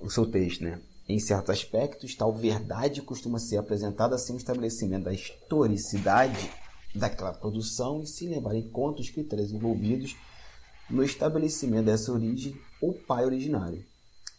[0.01, 0.79] o seu texto, né?
[1.09, 6.51] Em certos aspectos, tal verdade costuma ser apresentada sem o estabelecimento da historicidade
[6.93, 10.15] daquela produção e sem levar em conta os critérios envolvidos
[10.89, 13.85] no estabelecimento dessa origem ou pai originário.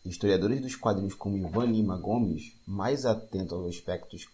[0.05, 4.29] Historiadores dos quadrinhos como Ivan Lima Gomes, mais atentos aos aspectos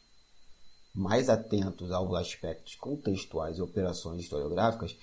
[0.94, 4.96] mais atentos aos aspectos contextuais e operações historiográficas,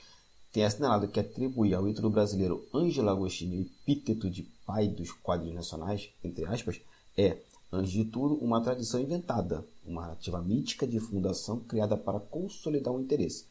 [0.52, 5.56] tem assinalado que atribuir ao ídolo brasileiro Ângelo Agostinho o epíteto de pai dos quadrinhos
[5.56, 6.80] nacionais, entre aspas,
[7.18, 7.38] é,
[7.72, 13.02] antes de tudo, uma tradição inventada, uma narrativa mítica de fundação criada para consolidar um
[13.02, 13.46] interesse.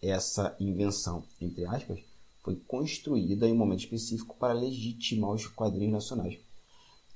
[0.00, 2.00] Essa invenção, entre aspas,
[2.42, 6.38] foi construída em um momento específico para legitimar os quadrinhos nacionais.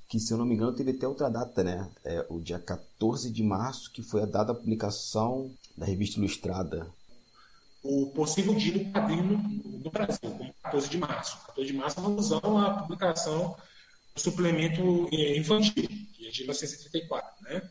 [0.08, 1.90] Que, se eu não me engano, teve até outra data, né?
[2.04, 6.86] É o dia 14 de março, que foi a data da publicação da revista Ilustrada
[7.88, 9.38] o possível dia do quadrinho
[9.84, 11.38] no, Brasil, como 14 de março.
[11.46, 13.56] 14 de março é uma alusão à publicação
[14.16, 17.62] suplemento eh, infantil, que é de 1934, né?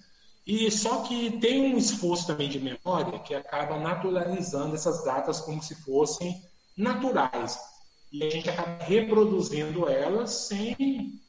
[0.46, 5.62] E só que tem um esforço também de memória que acaba naturalizando essas datas como
[5.62, 6.40] se fossem
[6.78, 7.58] naturais.
[8.12, 11.20] E a gente acaba reproduzindo elas sem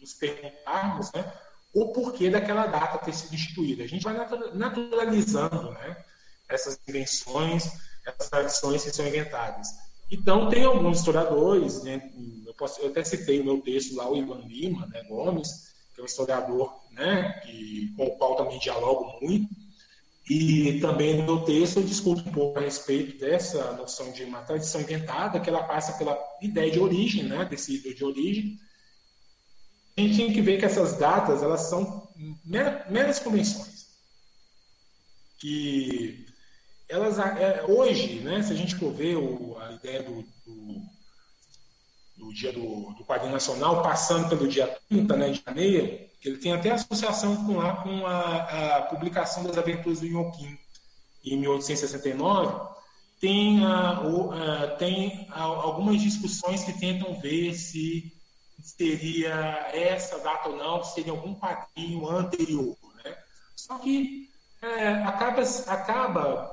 [0.00, 1.30] nos perguntarmos né,
[1.74, 3.84] o porquê daquela data ter sido instituída.
[3.84, 4.14] A gente vai
[4.54, 6.04] naturalizando né,
[6.48, 7.70] essas invenções,
[8.06, 9.68] essas tradições que são inventadas.
[10.10, 12.10] Então, tem alguns historiadores, né,
[12.56, 16.02] posso, eu, até citei o meu texto lá, o Ivan Lima né, Gomes, que é
[16.02, 19.48] um historiador né, que, com o qual também dialogo muito,
[20.28, 24.42] E também no meu texto eu discuto um pouco a respeito dessa noção de uma
[24.42, 28.58] tradição inventada, que ela passa pela ideia de origem, né, desse ídolo de origem.
[29.96, 32.08] A gente tem que ver que essas datas elas são
[32.44, 33.86] meras convenções.
[35.38, 36.26] Que
[36.88, 40.82] elas, é, hoje, né, se a gente for ver o, a ideia do, do,
[42.26, 46.52] do dia do, do quadrinho nacional, passando pelo dia 30 né, de janeiro, ele tem
[46.52, 50.58] até associação com, lá, com a, a publicação das aventuras do Inhoquim,
[51.24, 52.76] em 1869,
[53.20, 58.12] tem, a, o, a, tem a, algumas discussões que tentam ver se
[58.60, 62.76] seria essa data ou não, se seria algum quadrinho anterior.
[63.04, 63.16] Né?
[63.54, 64.28] Só que
[64.60, 66.50] é, acaba, acaba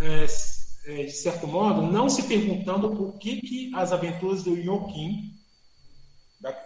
[0.00, 0.26] é,
[0.88, 5.34] de certo modo, não se perguntando por que, que as aventuras do Inhoquim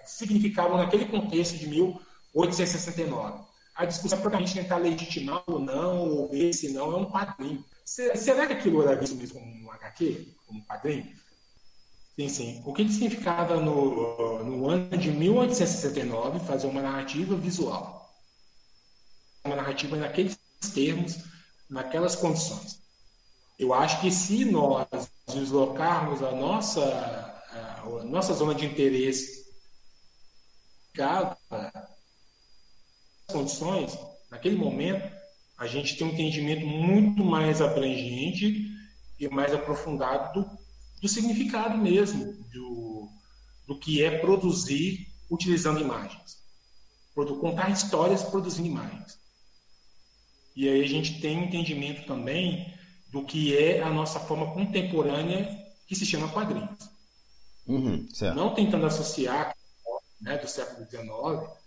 [0.04, 2.12] significavam naquele contexto de 1869.
[2.34, 3.44] 869.
[3.74, 7.64] A discussão é gente tentar legitimar ou não, ou ver se não é um quadrinho.
[7.84, 11.10] Será que aquilo era visto mesmo como um HQ, como um quadrinho?
[12.18, 12.62] Sim, sim.
[12.66, 18.14] O que, que significava no, no ano de 1869 fazer uma narrativa visual?
[19.44, 20.38] Uma narrativa naqueles
[20.74, 21.24] termos,
[21.68, 22.81] naquelas condições.
[23.62, 24.88] Eu acho que se nós
[25.32, 26.82] deslocarmos a nossa,
[27.52, 29.40] a nossa zona de interesse
[33.28, 33.96] condições,
[34.28, 35.08] naquele momento,
[35.56, 38.66] a gente tem um entendimento muito mais abrangente
[39.20, 40.58] e mais aprofundado do,
[41.00, 43.08] do significado mesmo do,
[43.68, 46.42] do que é produzir utilizando imagens.
[47.14, 49.20] Contar histórias produzindo imagens.
[50.56, 52.81] E aí a gente tem um entendimento também
[53.12, 55.46] do que é a nossa forma contemporânea
[55.86, 56.90] que se chama quadrinhos.
[57.66, 59.54] Uhum, Não tentando associar
[60.20, 61.62] né, do século XIX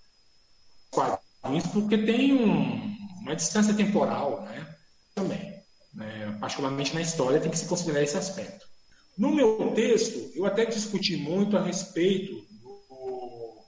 [0.89, 4.75] quadrinhos porque tem um, uma distância temporal né,
[5.13, 5.63] também.
[5.93, 8.65] Né, particularmente na história, tem que se considerar esse aspecto.
[9.17, 13.63] No meu texto, eu até discuti muito a respeito do,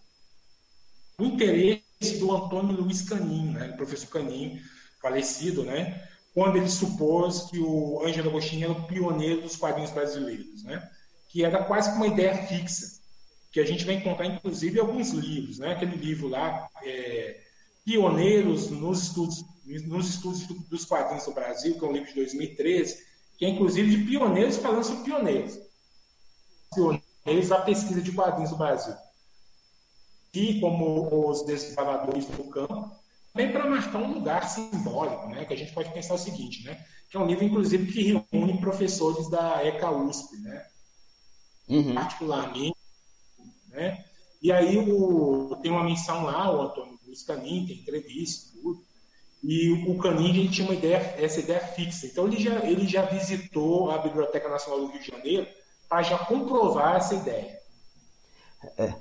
[1.18, 4.60] do interesse do Antônio Luiz Canin, né, do professor Canin,
[5.02, 6.06] falecido, né,
[6.38, 10.88] quando ele supôs que o Ângelo Agostinho era o pioneiro dos quadrinhos brasileiros, né,
[11.28, 13.02] que era quase como uma ideia fixa,
[13.52, 15.58] que a gente vai encontrar, inclusive, alguns livros.
[15.58, 17.42] Né, aquele livro lá, é,
[17.84, 23.04] pioneiros nos estudos, nos estudos dos quadrinhos do Brasil, que é um livro de 2013,
[23.36, 25.58] que é inclusive de pioneiros falando sobre pioneiros.
[26.72, 28.94] Pioneiros da pesquisa de quadrinhos do Brasil.
[30.36, 32.96] E como os desbravadores do campo,
[33.38, 35.46] também para marcar um lugar simbólico, né?
[35.46, 36.84] que a gente pode pensar o seguinte, né?
[37.08, 40.66] que é um livro, inclusive, que reúne professores da ECA USP, né?
[41.70, 41.94] Uhum.
[41.94, 42.76] particularmente.
[43.70, 44.04] Né?
[44.42, 48.84] E aí o, tem uma menção lá, o Antônio os Canin, tem entrevista, tudo.
[49.44, 52.08] E o Canin ele tinha uma ideia, essa ideia fixa.
[52.08, 55.48] Então ele já, ele já visitou a Biblioteca Nacional do Rio de Janeiro
[55.88, 57.60] para já comprovar essa ideia.
[58.78, 58.94] É.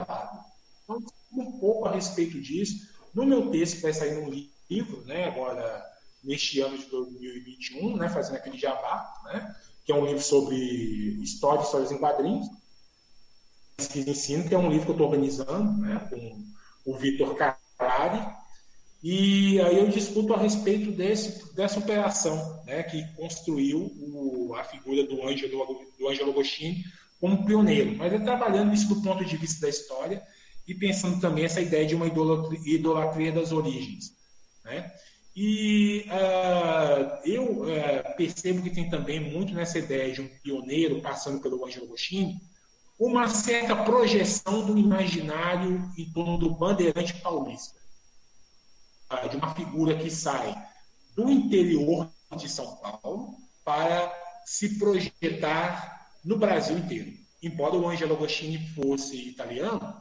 [0.84, 2.95] Então, um pouco a respeito disso.
[3.16, 4.30] No meu texto, que vai sair num
[4.68, 5.82] livro, né, agora
[6.22, 9.56] neste ano de 2021, né, fazendo aquele jabá, né,
[9.86, 10.54] que é um livro sobre
[11.22, 12.46] história, histórias em quadrinhos,
[13.90, 16.44] que ensino, que é um livro que eu estou organizando, né, com
[16.84, 18.36] o Vitor Carlos
[19.02, 25.04] e aí eu discuto a respeito desse, dessa operação, né, que construiu o, a figura
[25.04, 26.84] do Ângelo, do Ângelo Agostini
[27.18, 30.22] como pioneiro, mas é trabalhando isso do ponto de vista da história
[30.66, 34.14] e pensando também essa ideia de uma idolatria, idolatria das origens.
[34.64, 34.92] Né?
[35.34, 41.40] E uh, eu uh, percebo que tem também muito nessa ideia de um pioneiro passando
[41.40, 42.40] pelo Ângelo Agostini,
[42.98, 47.78] uma certa projeção do imaginário em torno do bandeirante paulista,
[49.10, 50.54] ah, de uma figura que sai
[51.14, 54.10] do interior de São Paulo para
[54.46, 57.12] se projetar no Brasil inteiro.
[57.42, 60.00] Embora o Angelo Agostini fosse italiano,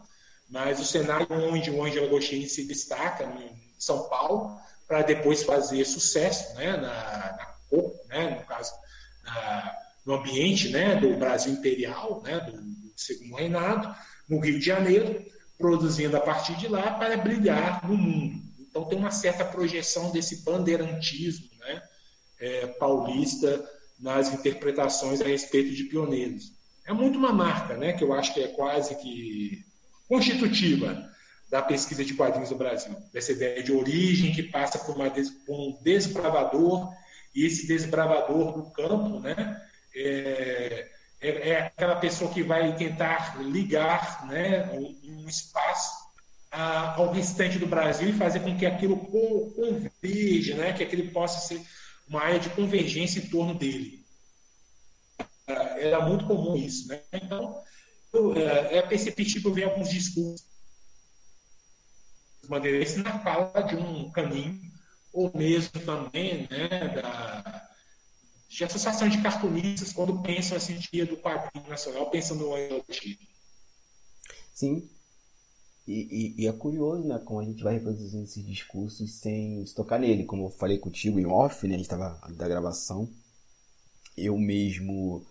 [0.56, 5.84] mas o cenário onde o Angelo Agostini se destaca em São Paulo para depois fazer
[5.84, 8.72] sucesso né, na, na cor, né, no caso,
[9.26, 9.76] na,
[10.06, 12.54] no ambiente né, do Brasil imperial, né, do,
[12.96, 13.94] segundo reinado,
[14.30, 15.26] no Rio de Janeiro,
[15.58, 18.42] produzindo a partir de lá para brilhar no mundo.
[18.58, 21.84] Então tem uma certa projeção desse bandeirantismo né,
[22.40, 23.62] é, paulista
[24.00, 26.54] nas interpretações a respeito de pioneiros.
[26.86, 29.75] É muito uma marca, né, que eu acho que é quase que
[30.08, 31.10] constitutiva
[31.50, 35.60] da pesquisa de quadrinhos do Brasil, dessa ideia de origem que passa por, uma, por
[35.60, 36.92] um desbravador,
[37.34, 39.62] e esse desbravador do campo, né,
[39.94, 40.90] é,
[41.22, 46.06] é, é aquela pessoa que vai tentar ligar né, um, um espaço
[46.52, 51.48] a, ao restante do Brasil e fazer com que aquilo converja, né, que aquilo possa
[51.48, 51.62] ser
[52.08, 54.06] uma área de convergência em torno dele.
[55.48, 56.88] É, era muito comum isso.
[56.88, 57.02] Né?
[57.14, 57.62] Então,
[58.38, 60.56] é, é perceptível ver alguns discursos
[62.48, 64.72] bandeirantes na fala de um caminho,
[65.12, 67.70] ou mesmo também né, da,
[68.48, 73.22] de associação de cartunistas quando pensam assim, dia do quadrinho nacional, pensando no antigo.
[74.54, 74.90] Sim.
[75.88, 79.76] E, e, e, é curioso, né, como a gente vai reproduzindo esses discursos sem se
[79.76, 80.26] tocar nele.
[80.26, 83.08] Como eu falei contigo em off, né, a gente estava da gravação,
[84.18, 85.24] eu mesmo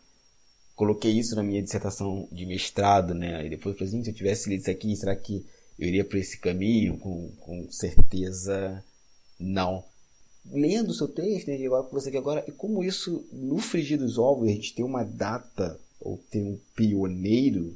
[0.75, 4.14] coloquei isso na minha dissertação de mestrado, né, e depois eu falei assim, se eu
[4.14, 5.45] tivesse lido isso aqui, será que
[5.79, 6.99] eu iria por esse caminho?
[6.99, 8.85] Com, com certeza
[9.39, 9.85] não.
[10.47, 13.99] Lendo o seu texto, né, agora com você aqui agora, e como isso, no frigir
[13.99, 17.75] dos ovos, a gente tem uma data, ou tem um pioneiro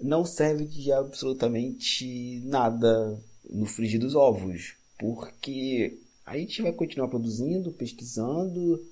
[0.00, 3.18] não serve de absolutamente nada
[3.48, 8.84] no frigir dos ovos, porque a gente vai continuar produzindo, pesquisando,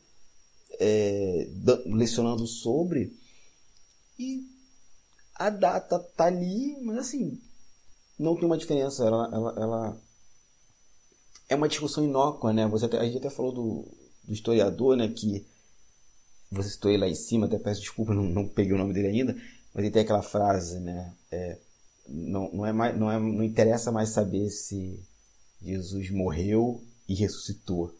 [0.80, 1.48] é,
[1.86, 3.16] lecionando sobre,
[4.18, 4.44] e
[5.34, 7.40] a data tá ali, mas assim,
[8.18, 10.02] não tem uma diferença, ela, ela, ela
[11.48, 12.66] é uma discussão inócua, né?
[12.68, 13.88] Você até, a gente até falou do,
[14.24, 15.44] do historiador, né, que
[16.50, 19.08] você citou ele lá em cima, até peço desculpa, não, não peguei o nome dele
[19.08, 19.34] ainda,
[19.74, 21.14] mas ele tem aquela frase, né?
[21.30, 21.58] É,
[22.06, 25.02] não, não, é mais, não, é, não interessa mais saber se
[25.62, 27.94] Jesus morreu e ressuscitou.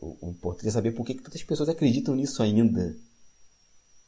[0.00, 2.96] O, importante é saber por que, tantas pessoas acreditam nisso ainda.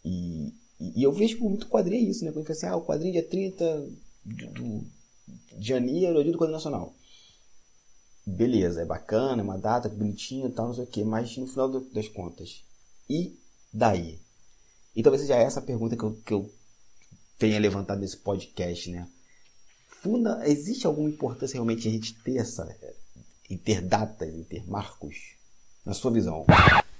[0.05, 2.33] E, e, eu vejo muito quadrinho isso, né?
[2.33, 3.89] Quando assim, ah, o quadrinho dia 30
[4.25, 4.87] de, do,
[5.59, 6.95] de janeiro é o dia do quadrinho nacional.
[8.27, 11.47] Beleza, é bacana, é uma data bonitinha e tal, não sei o quê, mas no
[11.47, 12.63] final das contas,
[13.09, 13.37] e
[13.73, 14.21] daí?
[14.95, 16.53] E talvez seja essa a pergunta que eu, que eu
[17.39, 19.09] tenha levantado nesse podcast, né?
[19.89, 22.65] Funda, existe alguma importância realmente a gente ter essa
[23.49, 25.35] em ter datas, em ter marcos,
[25.85, 26.45] na sua visão?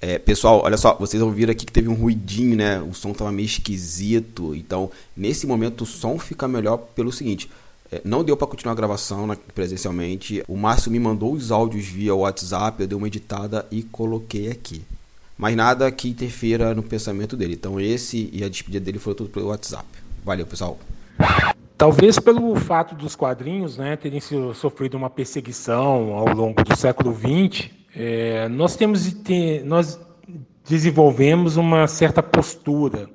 [0.01, 2.81] É, pessoal, olha só, vocês ouviram aqui que teve um ruidinho, né?
[2.81, 4.55] O som tava meio esquisito.
[4.55, 7.51] Então, nesse momento, o som fica melhor pelo seguinte:
[7.93, 10.43] é, não deu para continuar a gravação né, presencialmente.
[10.49, 14.83] O Márcio me mandou os áudios via WhatsApp, eu dei uma editada e coloquei aqui.
[15.37, 17.55] Mas nada que interfira no pensamento dele.
[17.55, 19.87] Então, esse e a despedida dele foi tudo pelo WhatsApp.
[20.25, 20.79] Valeu, pessoal.
[21.77, 24.21] Talvez pelo fato dos quadrinhos né, terem
[24.55, 29.15] sofrido uma perseguição ao longo do século XX, é, nós temos
[29.65, 30.01] nós
[30.69, 33.09] desenvolvemos uma certa postura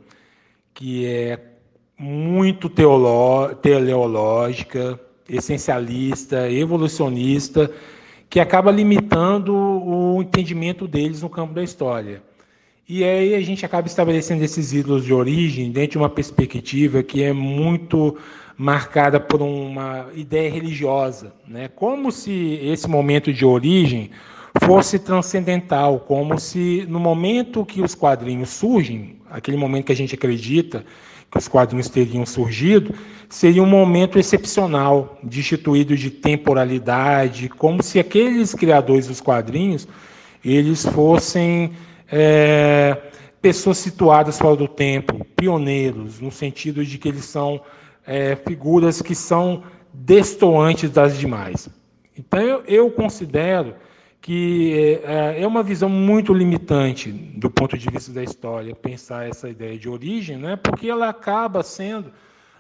[0.74, 1.40] que é
[1.98, 5.00] muito teleológica,
[5.30, 7.72] essencialista, evolucionista,
[8.30, 12.22] que acaba limitando o entendimento deles no campo da história.
[12.88, 17.24] E aí a gente acaba estabelecendo esses ídolos de origem dentro de uma perspectiva que
[17.24, 18.18] é muito
[18.58, 21.68] marcada por uma ideia religiosa, né?
[21.68, 24.12] Como se esse momento de origem
[24.66, 30.16] fosse transcendental, como se no momento que os quadrinhos surgem, aquele momento que a gente
[30.16, 30.84] acredita
[31.32, 32.94] que os quadrinhos teriam surgido,
[33.30, 39.88] seria um momento excepcional, destituído de temporalidade, como se aqueles criadores dos quadrinhos
[40.44, 41.72] eles fossem
[42.12, 42.98] é,
[43.42, 47.62] pessoas situadas fora do tempo, pioneiros, no sentido de que eles são
[48.06, 49.64] é, figuras que são
[49.94, 51.68] destoantes das demais.
[52.18, 53.76] Então, eu, eu considero
[54.26, 59.48] que é, é uma visão muito limitante do ponto de vista da história pensar essa
[59.48, 60.56] ideia de origem, né?
[60.56, 62.12] porque ela acaba sendo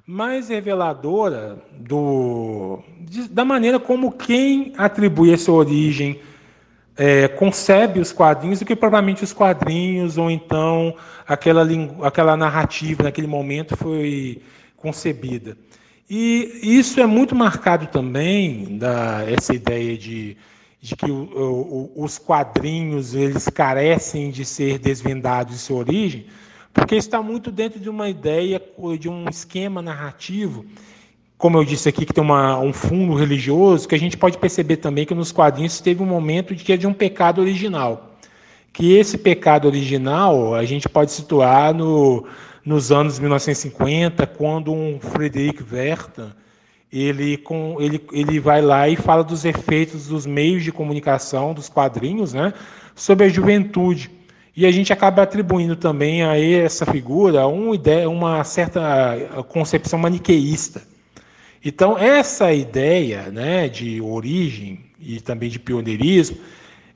[0.05, 6.19] mais reveladora do, de, da maneira como quem atribui essa origem
[6.95, 10.95] é, concebe os quadrinhos do que provavelmente os quadrinhos ou então
[11.27, 11.65] aquela,
[12.03, 14.39] aquela narrativa naquele momento foi
[14.77, 15.57] concebida.
[16.07, 20.37] E isso é muito marcado também da essa ideia de,
[20.85, 26.27] de que o, o, os quadrinhos eles carecem de ser desvendados de sua origem,
[26.71, 28.61] porque está muito dentro de uma ideia,
[28.99, 30.63] de um esquema narrativo
[31.37, 34.77] como eu disse aqui, que tem uma, um fundo religioso, que a gente pode perceber
[34.77, 38.15] também que nos quadrinhos teve um momento de que é de um pecado original.
[38.71, 42.25] Que esse pecado original a gente pode situar no,
[42.63, 46.29] nos anos 1950, quando um Frederick Werther
[46.91, 51.69] ele, com, ele, ele vai lá e fala dos efeitos dos meios de comunicação, dos
[51.69, 52.53] quadrinhos, né,
[52.93, 54.09] sobre a juventude.
[54.55, 60.81] E a gente acaba atribuindo também a essa figura uma, ideia, uma certa concepção maniqueísta
[61.65, 66.37] então, essa ideia né, de origem e também de pioneirismo,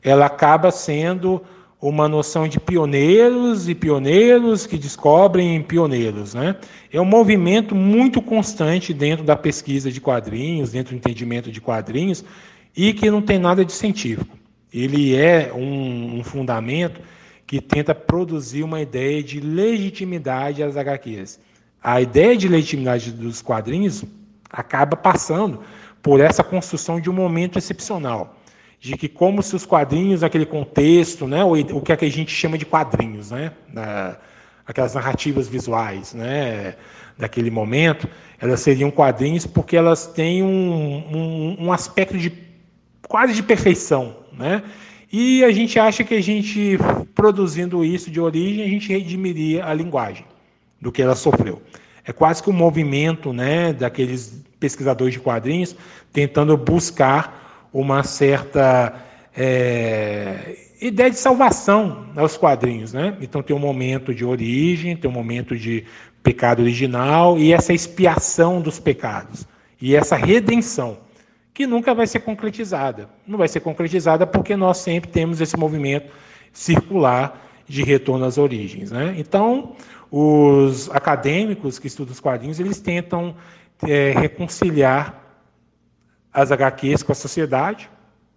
[0.04, 1.42] ela acaba sendo
[1.82, 6.34] uma noção de pioneiros e pioneiros que descobrem pioneiros.
[6.34, 6.56] Né?
[6.92, 12.24] É um movimento muito constante dentro da pesquisa de quadrinhos, dentro do entendimento de quadrinhos,
[12.76, 14.38] e que não tem nada de científico.
[14.74, 17.02] ele é um, um fundamento
[17.48, 21.40] que tenta produzir uma ideia de legitimidade às HQs.
[21.82, 24.04] A ideia de legitimidade dos quadrinhos
[24.52, 25.62] acaba passando
[26.02, 28.39] por essa construção de um momento excepcional,
[28.80, 32.32] de que como se os quadrinhos, naquele contexto, né, o que, é que a gente
[32.32, 33.52] chama de quadrinhos, né,
[34.66, 36.76] aquelas narrativas visuais, né,
[37.18, 38.08] daquele momento,
[38.40, 42.32] elas seriam quadrinhos porque elas têm um, um, um aspecto de
[43.08, 44.64] quase de perfeição, né?
[45.12, 46.78] E a gente acha que a gente,
[47.16, 50.24] produzindo isso de origem, a gente redimiria a linguagem
[50.80, 51.62] do que ela sofreu.
[52.06, 55.76] É quase que um movimento né, daqueles pesquisadores de quadrinhos
[56.14, 58.96] tentando buscar uma certa
[59.36, 62.94] é, ideia de salvação aos quadrinhos.
[62.94, 63.18] Né?
[63.22, 65.86] Então tem um momento de origem, tem um momento de
[66.24, 69.48] pecado original e essa expiação dos pecados
[69.82, 70.98] e essa redenção
[71.54, 73.10] que nunca vai ser concretizada.
[73.28, 76.12] Não vai ser concretizada porque nós sempre temos esse movimento
[76.54, 78.92] circular de retorno às origens.
[78.92, 79.16] Né?
[79.18, 79.76] Então,
[80.12, 83.36] os acadêmicos que estudam os quadrinhos, eles tentam
[83.88, 85.29] é, reconciliar
[86.34, 87.90] as HQs com a sociedade,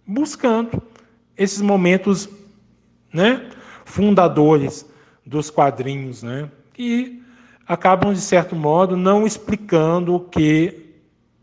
[0.05, 0.81] buscando
[1.37, 2.29] esses momentos
[3.11, 3.49] né,
[3.85, 4.85] fundadores
[5.25, 7.21] dos quadrinhos, né, e
[7.67, 10.83] acabam, de certo modo, não explicando que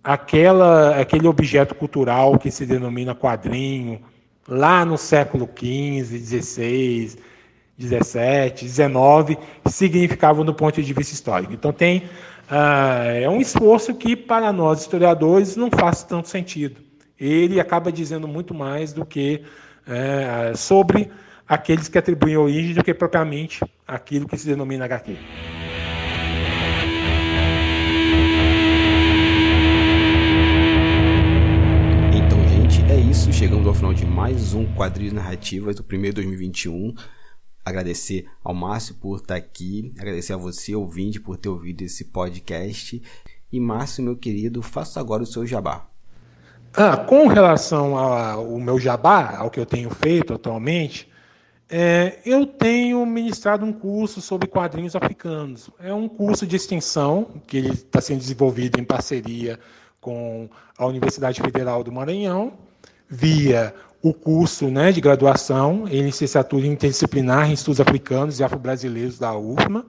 [0.03, 4.01] aquela, aquele objeto cultural que se denomina quadrinho,
[4.47, 7.19] lá no século XV, XVI,
[7.79, 11.53] 17, 19 significavam do ponto de vista histórico.
[11.53, 12.05] Então tem
[12.51, 16.81] uh, é um esforço que para nós historiadores não faz tanto sentido.
[17.19, 19.43] Ele acaba dizendo muito mais do que
[19.87, 21.11] é, sobre
[21.47, 25.17] aqueles que atribuem origem do que propriamente aquilo que se denomina HQ.
[32.15, 33.33] Então, gente, é isso.
[33.33, 36.95] Chegamos ao final de mais um Quadrinhos Narrativas do primeiro 2021
[37.65, 43.03] agradecer ao Márcio por estar aqui, agradecer a você, ouvinte, por ter ouvido esse podcast.
[43.53, 45.87] E Márcio, meu querido, faça agora o seu jabá.
[46.73, 51.11] Ah, com relação ao meu jabá, ao que eu tenho feito atualmente,
[51.69, 55.71] é, eu tenho ministrado um curso sobre quadrinhos africanos.
[55.79, 59.59] É um curso de extensão que está sendo desenvolvido em parceria
[60.01, 62.55] com a Universidade Federal do Maranhão,
[63.09, 69.37] via o curso né, de graduação em licenciatura interdisciplinar em estudos africanos e afro-brasileiros da
[69.37, 69.85] UFMA,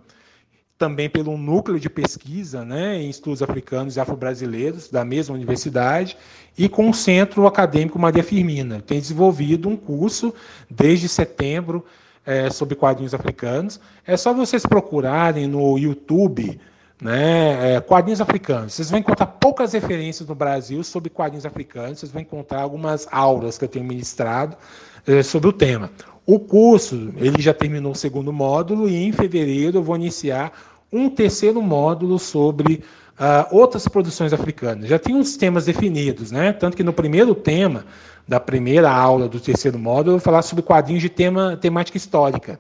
[0.78, 6.18] também pelo núcleo de pesquisa né, em estudos africanos e afro-brasileiros da mesma universidade,
[6.58, 8.82] e com o Centro Acadêmico Maria Firmina.
[8.82, 10.34] Tem desenvolvido um curso
[10.70, 11.86] desde setembro
[12.26, 13.80] é, sobre quadrinhos africanos.
[14.06, 16.60] É só vocês procurarem no YouTube
[17.02, 18.74] né, é, quadrinhos africanos.
[18.74, 23.58] Vocês vão encontrar poucas referências no Brasil sobre quadrinhos africanos, vocês vão encontrar algumas aulas
[23.58, 24.56] que eu tenho ministrado
[25.08, 25.90] é, sobre o tema.
[26.28, 30.54] O curso ele já terminou o segundo módulo e em fevereiro eu vou iniciar
[30.94, 32.84] um terceiro módulo sobre
[33.20, 34.88] uh, outras produções africanas.
[34.88, 36.54] Já tem uns temas definidos, né?
[36.54, 37.86] Tanto que no primeiro tema
[38.28, 42.60] da primeira aula do terceiro módulo eu vou falar sobre quadrinhos de tema, temática histórica.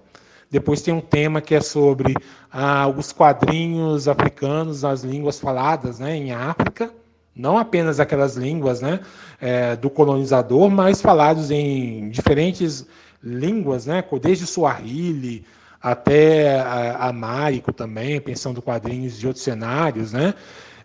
[0.51, 2.13] Depois tem um tema que é sobre
[2.51, 6.91] ah, os quadrinhos africanos, as línguas faladas né, em África,
[7.33, 8.99] não apenas aquelas línguas né,
[9.39, 12.85] é, do colonizador, mas falados em diferentes
[13.23, 15.45] línguas, né, desde Swahili
[15.81, 16.59] até
[16.99, 20.33] amárico também, pensando quadrinhos de outros cenários né,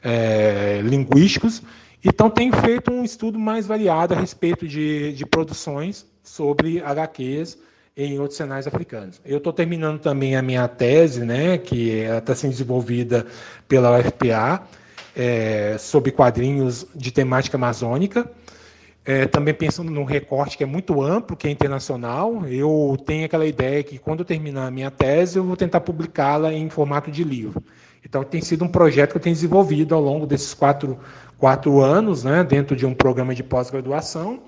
[0.02, 1.60] é, linguísticos.
[2.04, 7.65] Então, tem feito um estudo mais variado a respeito de, de produções sobre HQs
[7.96, 9.20] em outros cenários africanos.
[9.24, 13.26] Eu estou terminando também a minha tese, né, que está sendo desenvolvida
[13.66, 14.62] pela UFPA,
[15.16, 18.30] é, sobre quadrinhos de temática amazônica.
[19.02, 22.44] É, também pensando num recorte que é muito amplo, que é internacional.
[22.46, 26.52] Eu tenho aquela ideia que quando eu terminar a minha tese, eu vou tentar publicá-la
[26.52, 27.62] em formato de livro.
[28.04, 30.98] Então, tem sido um projeto que eu tenho desenvolvido ao longo desses quatro,
[31.38, 34.42] quatro anos, né, dentro de um programa de pós-graduação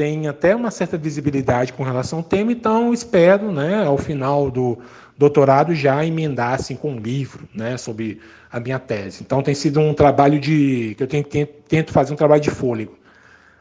[0.00, 4.78] tem até uma certa visibilidade com relação ao tema, então espero, né, ao final do
[5.18, 8.18] doutorado, já emendar assim, com um livro né, sobre
[8.50, 9.22] a minha tese.
[9.22, 10.94] Então tem sido um trabalho de.
[10.96, 11.28] que eu tento,
[11.68, 12.96] tento fazer um trabalho de fôlego.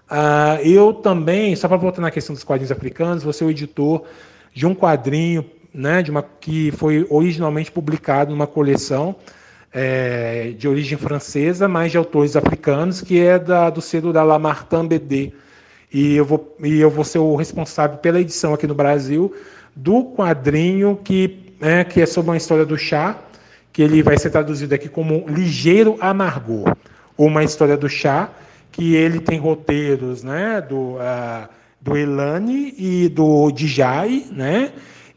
[0.10, 4.06] Uh, eu também, só para voltar na questão dos quadrinhos africanos, vou ser o editor
[4.53, 5.44] de um quadrinho
[5.74, 9.18] né, de uma, que foi originalmente publicado numa coleção
[9.74, 14.88] é, de origem francesa, mas de autores africanos, que é da, do selo da Lamartine
[14.88, 15.34] BD
[15.91, 19.34] e eu vou, e eu vou ser o responsável pela edição aqui no Brasil
[19.76, 23.18] do quadrinho que, é, que é sobre uma história do chá,
[23.72, 26.76] que ele vai ser traduzido aqui como Ligeiro Amargor,
[27.18, 28.30] uma história do chá,
[28.72, 31.49] que ele tem roteiros né, do, uh,
[31.82, 34.72] do Elane e do Dijay, né?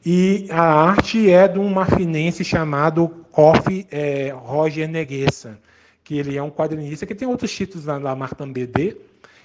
[0.04, 5.58] E a arte é de um marfinense chamado Kofi é, Roger Neguessa,
[6.02, 8.96] que ele é um quadrinista que tem outros títulos na, na Martin BD.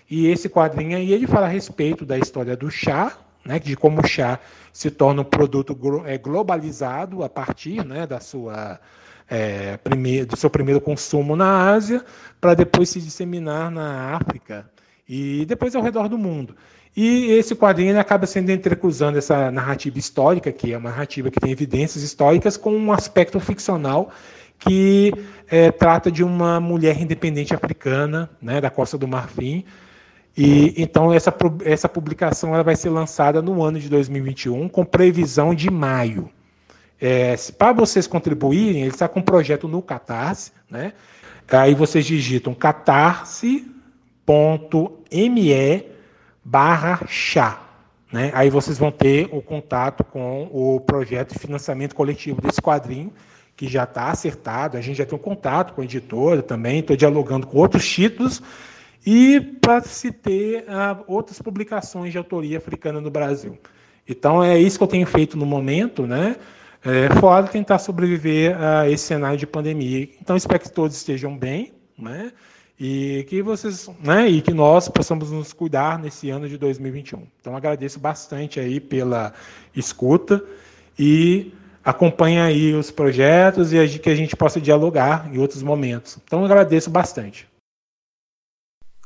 [0.09, 4.01] E esse quadrinho aí ele fala a respeito da história do chá, né, de como
[4.01, 4.39] o chá
[4.71, 8.79] se torna um produto é, globalizado a partir né, da sua,
[9.29, 9.77] é,
[10.27, 12.03] do seu primeiro consumo na Ásia,
[12.39, 14.69] para depois se disseminar na África
[15.07, 16.55] e depois ao redor do mundo.
[16.95, 21.51] E esse quadrinho acaba sendo entrecruzando essa narrativa histórica, que é uma narrativa que tem
[21.51, 24.11] evidências históricas, com um aspecto ficcional
[24.59, 25.13] que
[25.47, 29.63] é, trata de uma mulher independente africana, né, da Costa do Marfim.
[30.37, 31.33] E então essa,
[31.65, 36.29] essa publicação ela vai ser lançada no ano de 2021, com previsão de maio.
[37.01, 40.93] É, Para vocês contribuírem, ele está com um projeto no Catarse, né?
[41.49, 43.71] Aí vocês digitam catarse.me
[46.43, 47.61] barra chá.
[48.11, 48.31] Né?
[48.33, 53.11] Aí vocês vão ter o contato com o projeto de financiamento coletivo desse quadrinho,
[53.55, 54.77] que já está acertado.
[54.77, 58.41] A gente já tem um contato com a editora também, estou dialogando com outros títulos,
[59.05, 63.57] e para se ter uh, outras publicações de autoria africana no Brasil.
[64.07, 66.35] Então é isso que eu tenho feito no momento, né?
[66.85, 70.07] É, fora tentar sobreviver a esse cenário de pandemia.
[70.21, 72.31] Então espero que todos estejam bem, né?
[72.79, 77.25] e que vocês, né, e que nós possamos nos cuidar nesse ano de 2021.
[77.41, 79.33] Então agradeço bastante aí pela
[79.75, 80.43] escuta
[80.97, 81.51] e
[81.83, 86.19] acompanhe aí os projetos e que a gente possa dialogar em outros momentos.
[86.23, 87.47] Então agradeço bastante.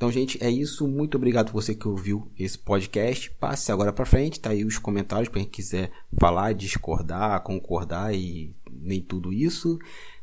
[0.01, 0.87] Então, gente, é isso.
[0.87, 3.29] Muito obrigado você que ouviu esse podcast.
[3.39, 8.51] Passe agora para frente, tá aí os comentários para quem quiser falar, discordar, concordar e
[8.67, 9.77] nem tudo isso.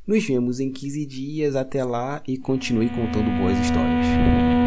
[0.05, 1.55] Nos vemos em 15 dias.
[1.55, 4.58] Até lá e continue contando boas histórias.